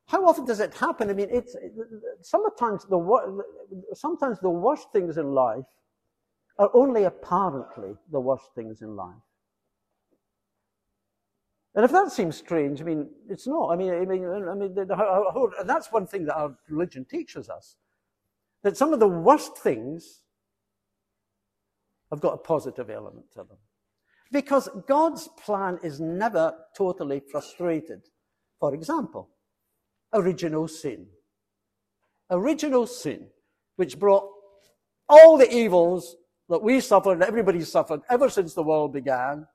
[0.08, 1.10] How often does it happen?
[1.10, 1.56] I mean, it's
[2.22, 3.44] sometimes the
[3.94, 5.64] sometimes the worst things in life
[6.60, 9.16] are only apparently the worst things in life.
[11.76, 13.70] And if that seems strange, I mean, it's not.
[13.70, 17.50] I mean, I mean, I mean, the, the, that's one thing that our religion teaches
[17.50, 17.78] us.
[18.62, 20.22] That some of the worst things
[22.12, 23.58] have got a positive element to them.
[24.32, 28.02] Because God's plan is never totally frustrated.
[28.60, 29.30] For example,
[30.14, 31.08] original sin.
[32.30, 33.28] Original sin,
[33.78, 34.30] which brought
[35.10, 36.16] all the evils
[36.50, 39.48] that we suffered, everybody suffered ever since the world began,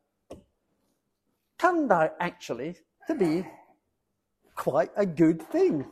[1.58, 3.46] turned out actually to be
[4.54, 5.86] quite a good thing.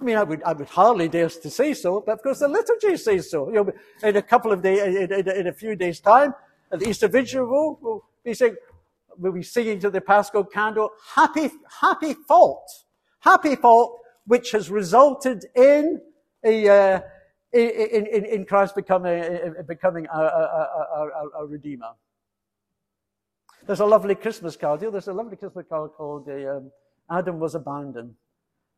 [0.00, 2.48] I mean, I would, I would hardly dare to say so, but of course the
[2.48, 3.48] liturgy says so.
[3.48, 3.72] You know,
[4.02, 6.34] in a couple of days, in, in, in a few days' time,
[6.70, 8.56] at the Easter Vigil, we'll be saying,
[9.16, 12.84] we'll be singing to the Paschal candle, happy, happy fault,
[13.20, 16.00] happy fault, which has resulted in
[16.44, 17.00] a, uh,
[17.52, 21.92] in, in, in Christ becoming, becoming a, Redeemer.
[23.68, 24.80] There's a lovely Christmas card.
[24.80, 26.72] There's a lovely Christmas card called um,
[27.10, 28.14] Adam Was Abandoned.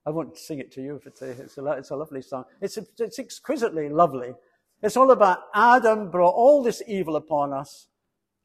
[0.04, 2.44] I won't sing it to you if it's a, it's a, it's a lovely song.
[2.60, 4.34] It's, it's exquisitely lovely.
[4.82, 7.86] It's all about Adam brought all this evil upon us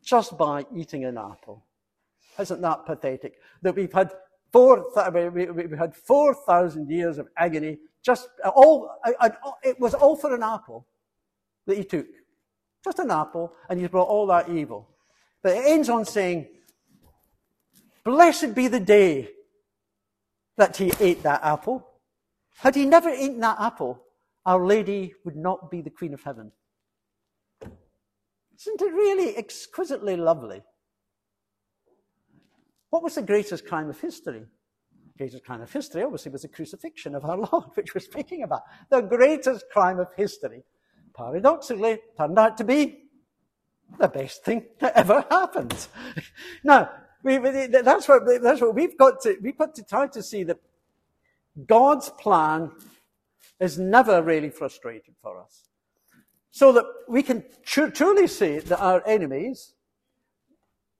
[0.03, 1.65] just by eating an apple.
[2.37, 3.39] Isn't that pathetic?
[3.63, 4.11] That we've had
[4.51, 4.85] four,
[5.33, 9.29] we, have had 4,000 years of agony, just uh, all, uh, uh,
[9.63, 10.85] it was all for an apple
[11.65, 12.05] that he took.
[12.83, 14.91] Just an apple, and he brought all that evil.
[15.45, 16.47] But it ends on saying,
[18.03, 19.29] Blessed be the day
[20.57, 21.87] that he ate that apple.
[22.57, 24.01] Had he never eaten that apple,
[24.43, 26.51] Our Lady would not be the Queen of Heaven.
[27.61, 30.63] Isn't it really exquisitely lovely?
[32.89, 34.39] What was the greatest crime of history?
[34.39, 38.41] The greatest crime of history, obviously, was the crucifixion of our Lord, which we're speaking
[38.41, 38.63] about.
[38.89, 40.63] The greatest crime of history,
[41.15, 43.04] paradoxically, turned out to be
[43.99, 45.87] the best thing that ever happened.
[46.63, 46.89] now,
[47.23, 50.57] we, that's what, that's what we've got to, we've got to try to see that
[51.65, 52.71] God's plan
[53.59, 55.63] is never really frustrated for us.
[56.51, 59.73] So that we can tr- truly see that our enemies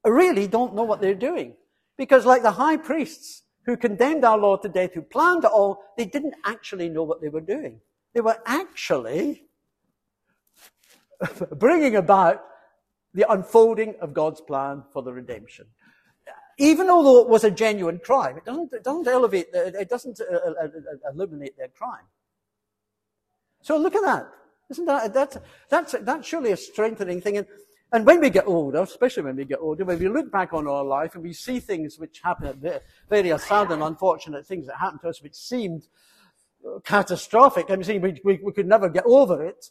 [0.04, 1.54] really don't know what they're doing.
[1.96, 5.82] Because like the high priests who condemned our Lord to death, who planned it all,
[5.96, 7.80] they didn't actually know what they were doing.
[8.14, 9.44] They were actually
[11.52, 12.44] bringing about
[13.16, 15.66] the unfolding of God's plan for the redemption.
[16.58, 20.34] Even although it was a genuine crime, it doesn't, it doesn't elevate, it doesn't uh,
[20.34, 22.04] uh, uh, eliminate their crime.
[23.62, 24.28] So look at that.
[24.68, 25.38] Isn't that, that's,
[25.70, 27.38] that's, that's surely a strengthening thing.
[27.38, 27.46] And,
[27.90, 30.66] and when we get older, especially when we get older, when we look back on
[30.66, 32.60] our life and we see things which happen,
[33.08, 35.88] very sad and unfortunate things that happened to us, which seemed
[36.84, 39.70] catastrophic, I'm saying we, we, we could never get over it,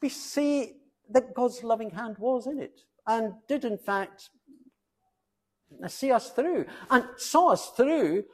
[0.00, 0.79] we see
[1.12, 4.30] that God's loving hand was in it and did in fact
[5.88, 8.24] see us through and saw us through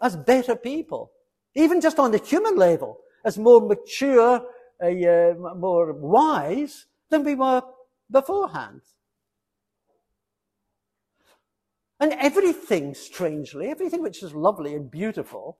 [0.00, 1.10] as better people.
[1.54, 4.42] Even just on the human level, as more mature,
[4.82, 7.62] uh, more wise than we were
[8.10, 8.82] beforehand.
[11.98, 15.58] And everything, strangely, everything which is lovely and beautiful,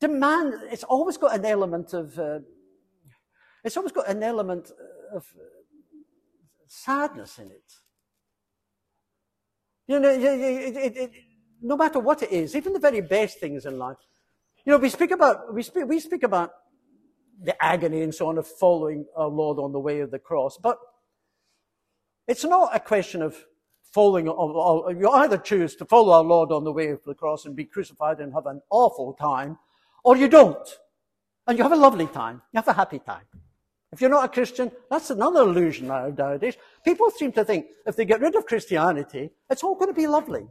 [0.00, 2.38] demand, it's always got an element of, uh,
[3.64, 4.70] it's always got an element
[5.12, 5.26] of
[6.70, 7.72] sadness in it.
[9.88, 11.10] You know, it, it, it,
[11.60, 13.96] no matter what it is, even the very best things in life.
[14.64, 16.52] You know, we speak about, we speak, we speak about
[17.42, 20.58] the agony and so on of following our Lord on the way of the cross,
[20.58, 20.78] but
[22.28, 23.36] it's not a question of
[23.92, 27.56] following, you either choose to follow our Lord on the way of the cross and
[27.56, 29.58] be crucified and have an awful time,
[30.04, 30.68] or you don't.
[31.48, 32.42] And you have a lovely time.
[32.52, 33.24] You have a happy time.
[33.92, 36.56] If you're not a Christian, that's another illusion nowadays.
[36.84, 40.06] People seem to think if they get rid of Christianity, it's all going to be
[40.06, 40.46] lovely.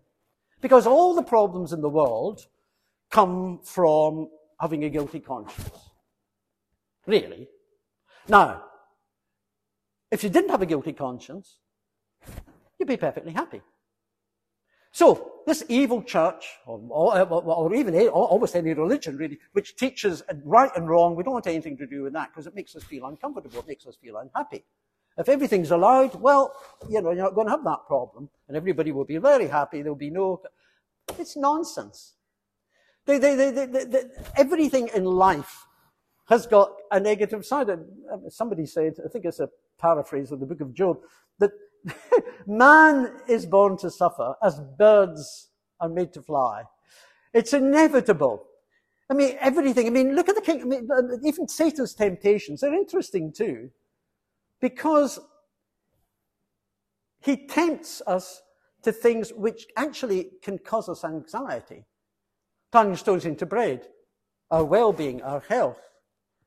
[0.61, 2.47] Because all the problems in the world
[3.09, 4.29] come from
[4.59, 5.89] having a guilty conscience.
[7.07, 7.47] Really.
[8.27, 8.63] Now,
[10.11, 11.59] if you didn't have a guilty conscience,
[12.77, 13.61] you'd be perfectly happy.
[14.91, 20.23] So, this evil church, or, or, or even or almost any religion really, which teaches
[20.43, 22.83] right and wrong, we don't want anything to do with that because it makes us
[22.83, 24.63] feel uncomfortable, it makes us feel unhappy.
[25.17, 26.53] If everything's allowed, well,
[26.89, 29.81] you know, you're not going to have that problem, and everybody will be very happy.
[29.81, 30.41] There'll be no.
[31.17, 32.13] It's nonsense.
[33.05, 34.03] They, they, they,
[34.37, 35.65] everything in life
[36.29, 37.69] has got a negative side.
[37.69, 40.99] Um, somebody said, I think it's a paraphrase of the book of Job,
[41.39, 41.51] that
[42.47, 45.49] man is born to suffer as birds
[45.79, 46.63] are made to fly.
[47.33, 48.45] It's inevitable.
[49.09, 49.87] I mean, everything.
[49.87, 50.61] I mean, look at the king.
[50.61, 53.71] I mean, uh, uh, even Satan's temptations, they're interesting too,
[54.61, 55.19] because
[57.21, 58.41] he tempts us
[58.83, 61.85] to things which actually can cause us anxiety.
[62.71, 63.87] Turning stones into bread,
[64.51, 65.79] our well-being, our health.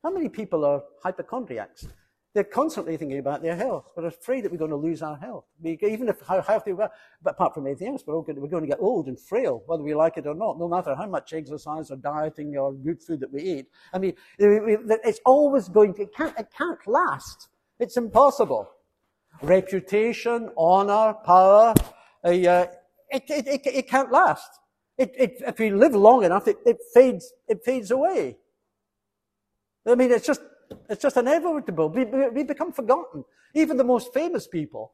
[0.03, 1.87] How many people are hypochondriacs?
[2.35, 3.91] They're constantly thinking about their health.
[3.95, 5.45] We're afraid that we're going to lose our health.
[5.61, 6.91] We, even if how healthy we are,
[7.23, 9.63] but apart from anything else, we're, all going, we're going to get old and frail,
[9.67, 13.03] whether we like it or not, no matter how much exercise or dieting or good
[13.03, 13.67] food that we eat.
[13.93, 17.49] I mean, it's always going to, it can't, it can't last.
[17.79, 18.71] It's impossible.
[19.43, 21.75] Reputation, honor, power,
[22.25, 22.69] uh, it,
[23.11, 24.49] it, it, it, can't last.
[24.97, 28.39] It, if we live long enough, it, it fades, it fades away.
[29.87, 30.41] I mean, it's just
[30.89, 31.89] it's just inevitable.
[31.89, 33.25] We, we become forgotten.
[33.55, 34.93] Even the most famous people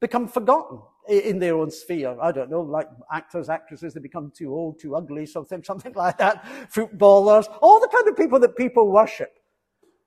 [0.00, 2.16] become forgotten in their own sphere.
[2.20, 6.18] I don't know, like actors, actresses, they become too old, too ugly, something, something like
[6.18, 6.46] that.
[6.70, 9.34] Footballers, all the kind of people that people worship.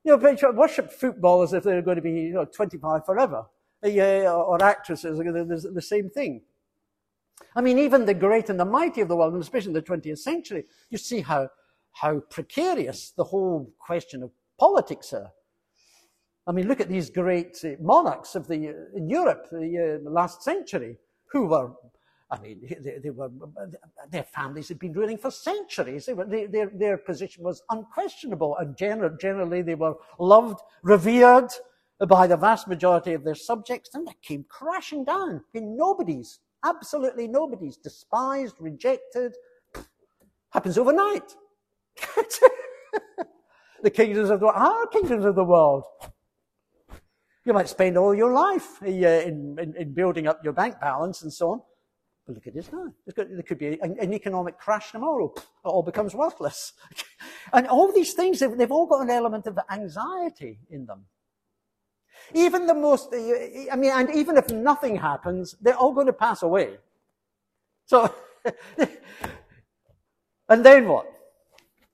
[0.03, 3.45] You know, worship footballers if they're going to be, you know, 25 forever.
[3.83, 6.41] Uh, yeah, or actresses, the same thing.
[7.55, 9.81] I mean, even the great and the mighty of the world, and especially in the
[9.81, 11.49] 20th century, you see how,
[11.91, 14.31] how precarious the whole question of
[14.61, 15.31] politics are.
[16.45, 20.09] I mean, look at these great uh, monarchs of the, uh, in Europe, the, uh,
[20.09, 20.97] last century,
[21.31, 21.71] who were,
[22.29, 23.31] I mean, they, they, were,
[24.11, 26.05] their families had been ruling for centuries.
[26.05, 31.49] They were, they, their, their position was unquestionable, and gener- generally they were loved, revered
[32.07, 35.41] by the vast majority of their subjects, and they came crashing down.
[35.55, 39.33] I mean, nobody's, absolutely nobody's, despised, rejected,
[40.51, 41.35] happens overnight.
[43.83, 45.83] the kingdoms of the world are kingdoms of the world.
[47.45, 51.33] You might spend all your life in, in, in, building up your bank balance and
[51.33, 51.61] so on.
[52.25, 52.93] But look at this now.
[53.15, 55.33] there could be an, an, economic crash tomorrow.
[55.35, 56.73] It all becomes worthless.
[57.53, 61.05] and all these things, they've, they've all got an element of anxiety in them.
[62.33, 66.43] Even the most, I mean, and even if nothing happens, they're all going to pass
[66.43, 66.77] away.
[67.85, 68.13] So,
[70.47, 71.11] and then what?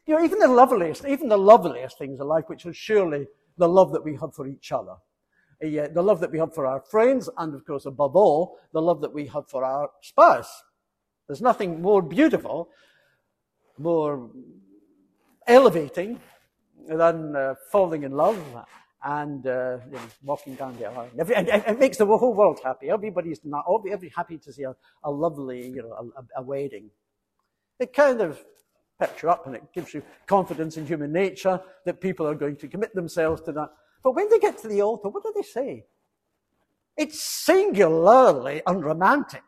[0.07, 3.27] You know, even the loveliest, even the loveliest things in life, which is surely
[3.57, 4.95] the love that we have for each other.
[5.61, 8.81] Uh, the love that we have for our friends, and of course, above all, the
[8.81, 10.63] love that we have for our spouse.
[11.27, 12.69] There's nothing more beautiful,
[13.77, 14.29] more
[15.45, 16.21] elevating
[16.87, 18.39] than uh, falling in love
[19.03, 21.09] and uh, you know, walking down the aisle.
[21.19, 22.89] Every, and, and it makes the whole world happy.
[22.89, 26.91] Everybody's not, every happy to see a, a lovely, you know, a, a wedding.
[27.79, 28.39] It kind of
[28.99, 32.55] perks you up and it gives you confidence in human nature that people are going
[32.57, 33.69] to commit themselves to that.
[34.03, 35.85] But when they get to the altar, what do they say?
[36.95, 39.43] It's singularly unromantic.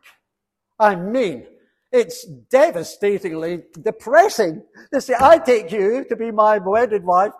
[0.77, 1.47] I mean,
[1.91, 4.63] it's devastatingly depressing.
[4.91, 7.33] They say, I take you to be my wedded wife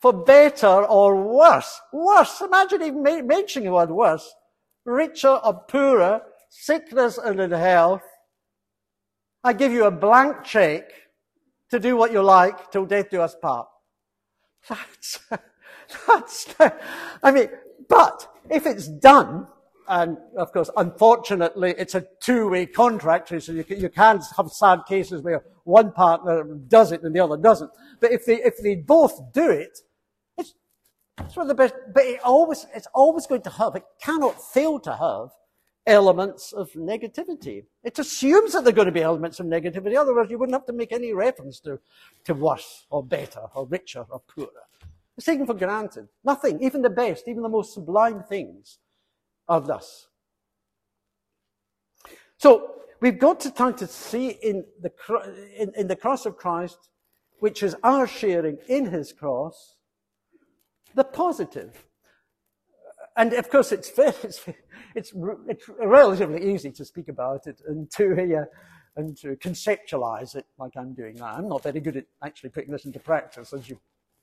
[0.00, 1.80] for better or worse.
[1.92, 2.40] Worse.
[2.40, 4.34] Imagine even mentioning the word worse.
[4.84, 8.02] Richer or poorer, sickness and in health.
[9.42, 10.90] I give you a blank check
[11.70, 13.68] to do what you like till death do us part.
[14.68, 15.18] That's,
[16.06, 16.54] that's,
[17.22, 17.48] I mean,
[17.88, 19.46] but if it's done,
[19.88, 25.22] and of course, unfortunately, it's a two-way contract, so you, you can have sad cases
[25.22, 27.70] where one partner does it and the other doesn't.
[28.00, 29.78] But if they, if they both do it,
[30.36, 30.54] it's,
[31.18, 34.40] it's one of the best, but it always, it's always going to have, it cannot
[34.52, 35.30] fail to have
[35.86, 37.64] elements of negativity.
[37.82, 40.66] It assumes that there are going to be elements of negativity, otherwise you wouldn't have
[40.66, 41.78] to make any reference to,
[42.24, 44.48] to worse or better or richer or poorer.
[45.16, 46.08] It's taken for granted.
[46.24, 48.78] Nothing, even the best, even the most sublime things
[49.48, 50.08] are thus.
[52.38, 54.90] So we've got to try to see in the,
[55.58, 56.90] in, in the cross of Christ,
[57.40, 59.76] which is our sharing in his cross,
[60.94, 61.86] the positive.
[63.16, 64.48] And of course, it's, it's,
[64.94, 65.12] it's,
[65.48, 68.44] it's relatively easy to speak about it and to, uh,
[68.96, 71.26] and to conceptualize it like I'm doing now.
[71.26, 73.78] I'm not very good at actually putting this into practice, as you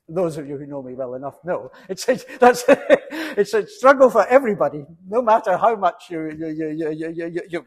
[0.09, 1.71] those of you who know me well enough know.
[1.89, 6.91] It's, that's, it's a struggle for everybody, no matter how much you, you, you, you,
[6.91, 7.65] you, you, you,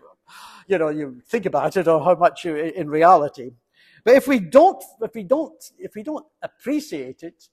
[0.67, 3.51] you know, you think about it or how much you, in reality.
[4.05, 7.49] But if we don't, if we don't, if we don't appreciate it,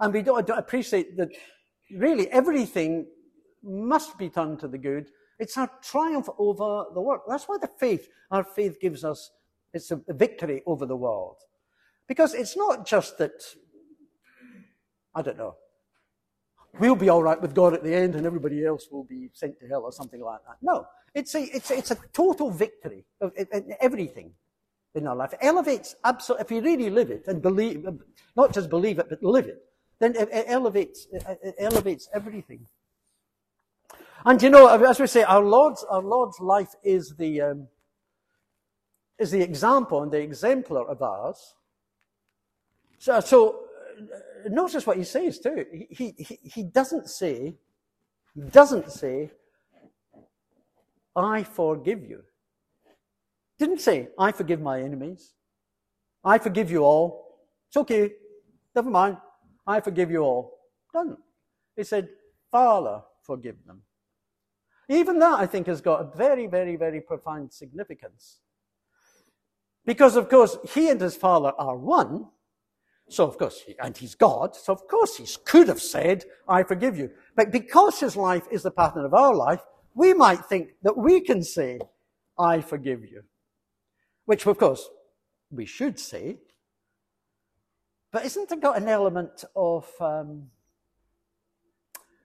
[0.00, 1.30] and we don't, don't appreciate that
[1.90, 3.06] really everything
[3.62, 7.22] must be done to the good, it's our triumph over the world.
[7.28, 9.30] That's why the faith, our faith gives us,
[9.72, 11.36] it's a victory over the world.
[12.06, 13.42] Because it's not just that
[15.14, 15.56] I don't know.
[16.78, 19.58] We'll be all right with God at the end and everybody else will be sent
[19.60, 20.56] to hell or something like that.
[20.62, 20.86] No.
[21.14, 23.32] It's a, it's a, it's a total victory of
[23.80, 24.32] everything
[24.94, 25.32] in our life.
[25.32, 27.86] It elevates absolutely, if you really live it and believe,
[28.36, 29.62] not just believe it, but live it,
[30.00, 32.66] then it, it elevates, it elevates everything.
[34.24, 37.68] And you know, as we say, our Lord's, our Lord's life is the, um,
[39.18, 41.54] is the example and the exemplar of ours.
[42.98, 43.64] So, so
[44.48, 45.64] notice what he says too.
[45.90, 47.54] He, he, he doesn't say,
[48.34, 49.30] he doesn't say,
[51.16, 52.22] I forgive you.
[53.58, 55.32] Didn't say, I forgive my enemies.
[56.24, 57.38] I forgive you all.
[57.68, 58.12] It's okay.
[58.74, 59.16] Never mind.
[59.68, 60.58] I forgive you all.
[60.92, 61.18] Doesn't.
[61.76, 62.08] He said,
[62.50, 63.82] Father, forgive them.
[64.88, 68.40] Even that, I think, has got a very, very, very profound significance.
[69.84, 72.28] Because, of course, he and his Father are one,
[73.10, 76.62] so of course, he, and he's God, so of course he could have said, I
[76.62, 77.10] forgive you.
[77.36, 79.60] But because his life is the pattern of our life,
[79.94, 81.80] we might think that we can say,
[82.38, 83.22] I forgive you.
[84.26, 84.88] Which of course
[85.50, 86.38] we should say.
[88.10, 90.50] But isn't it got an element of, um,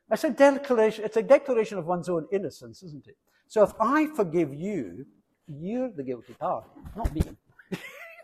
[0.10, 3.18] a declaration, it's a declaration of one's own innocence, isn't it?
[3.48, 5.06] So if I forgive you,
[5.48, 7.22] you're the guilty party, not me.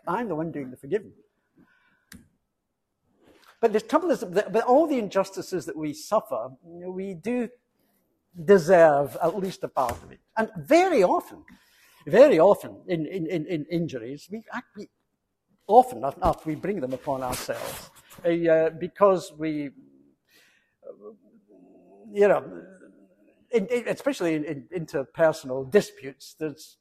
[0.08, 1.12] I'm the one doing the forgiving.
[3.60, 7.50] But the trouble is that all the injustices that we suffer, we do
[8.44, 10.20] deserve at least a part of it.
[10.36, 11.44] And very often,
[12.06, 14.42] very often in, in, in injuries, we,
[14.76, 14.88] we
[15.70, 17.90] often after we bring them upon ourselves
[18.24, 19.70] uh, because we,
[22.12, 22.62] you know,
[23.50, 26.76] in, in, especially in, interpersonal disputes, there's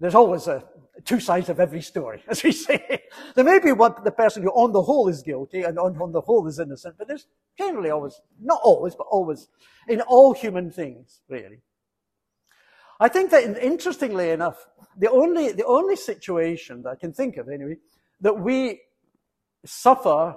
[0.00, 0.64] there's always a,
[1.04, 3.02] two sides of every story, as we say.
[3.34, 6.10] there may be one, the person who on the whole is guilty and on, on
[6.10, 7.26] the whole is innocent, but there's
[7.58, 9.48] generally always, not always, but always,
[9.88, 11.60] in all human things, really.
[13.00, 17.48] I think that interestingly enough, the only, the only situation that I can think of
[17.48, 17.76] anyway,
[18.20, 18.82] that we
[19.64, 20.36] suffer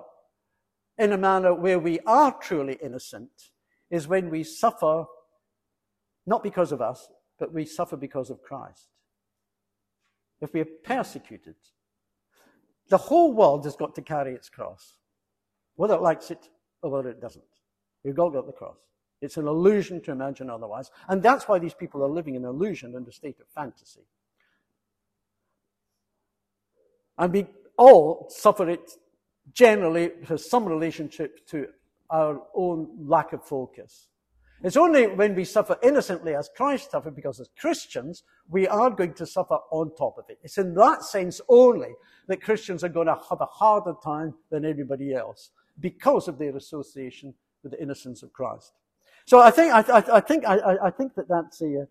[0.98, 3.50] in a manner where we are truly innocent
[3.92, 5.06] is when we suffer
[6.26, 8.88] not because of us, but we suffer because of Christ
[10.44, 11.56] if we are persecuted,
[12.90, 14.98] the whole world has got to carry its cross,
[15.76, 16.50] whether it likes it
[16.82, 17.44] or whether it doesn't.
[18.04, 18.78] We've all got the cross.
[19.24, 20.92] It's an illusion to imagine otherwise.
[21.08, 24.02] And that's why these people are living in illusion and a state of fantasy.
[27.18, 27.48] And we
[27.78, 28.92] all suffer it
[29.54, 31.68] generally has some relationship to
[32.10, 34.08] our own lack of focus.
[34.64, 39.14] It's only when we suffer innocently as Christ suffered, because as Christians, we are going
[39.16, 40.40] to suffer on top of it.
[40.42, 41.90] It's in that sense only
[42.28, 46.56] that Christians are going to have a harder time than everybody else because of their
[46.56, 48.72] association with the innocence of Christ.
[49.26, 51.88] So I think, I, I, I think, I, I, think that that's a,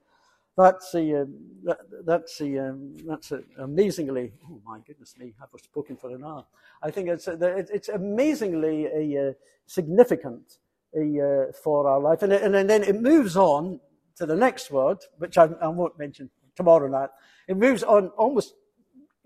[0.57, 1.27] that's a,
[1.65, 6.25] that, that's a, um, that's a amazingly, oh my goodness me, I've spoken for an
[6.25, 6.45] hour.
[6.83, 7.39] I think it's, a,
[7.73, 9.33] it's amazingly a, uh,
[9.67, 10.59] significant
[10.95, 12.23] uh, for our life.
[12.23, 13.81] And, and, and, then it moves on
[14.17, 17.09] to the next word, which I, I won't mention tomorrow night.
[17.49, 18.55] It moves on almost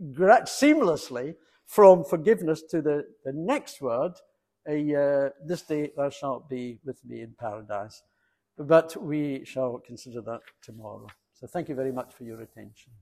[0.00, 1.34] seamlessly
[1.66, 4.12] from forgiveness to the, the next word,
[4.68, 8.02] a, uh, this day thou shalt be with me in paradise.
[8.58, 11.06] But we shall consider that tomorrow.
[11.34, 12.92] So thank you very much for your attention.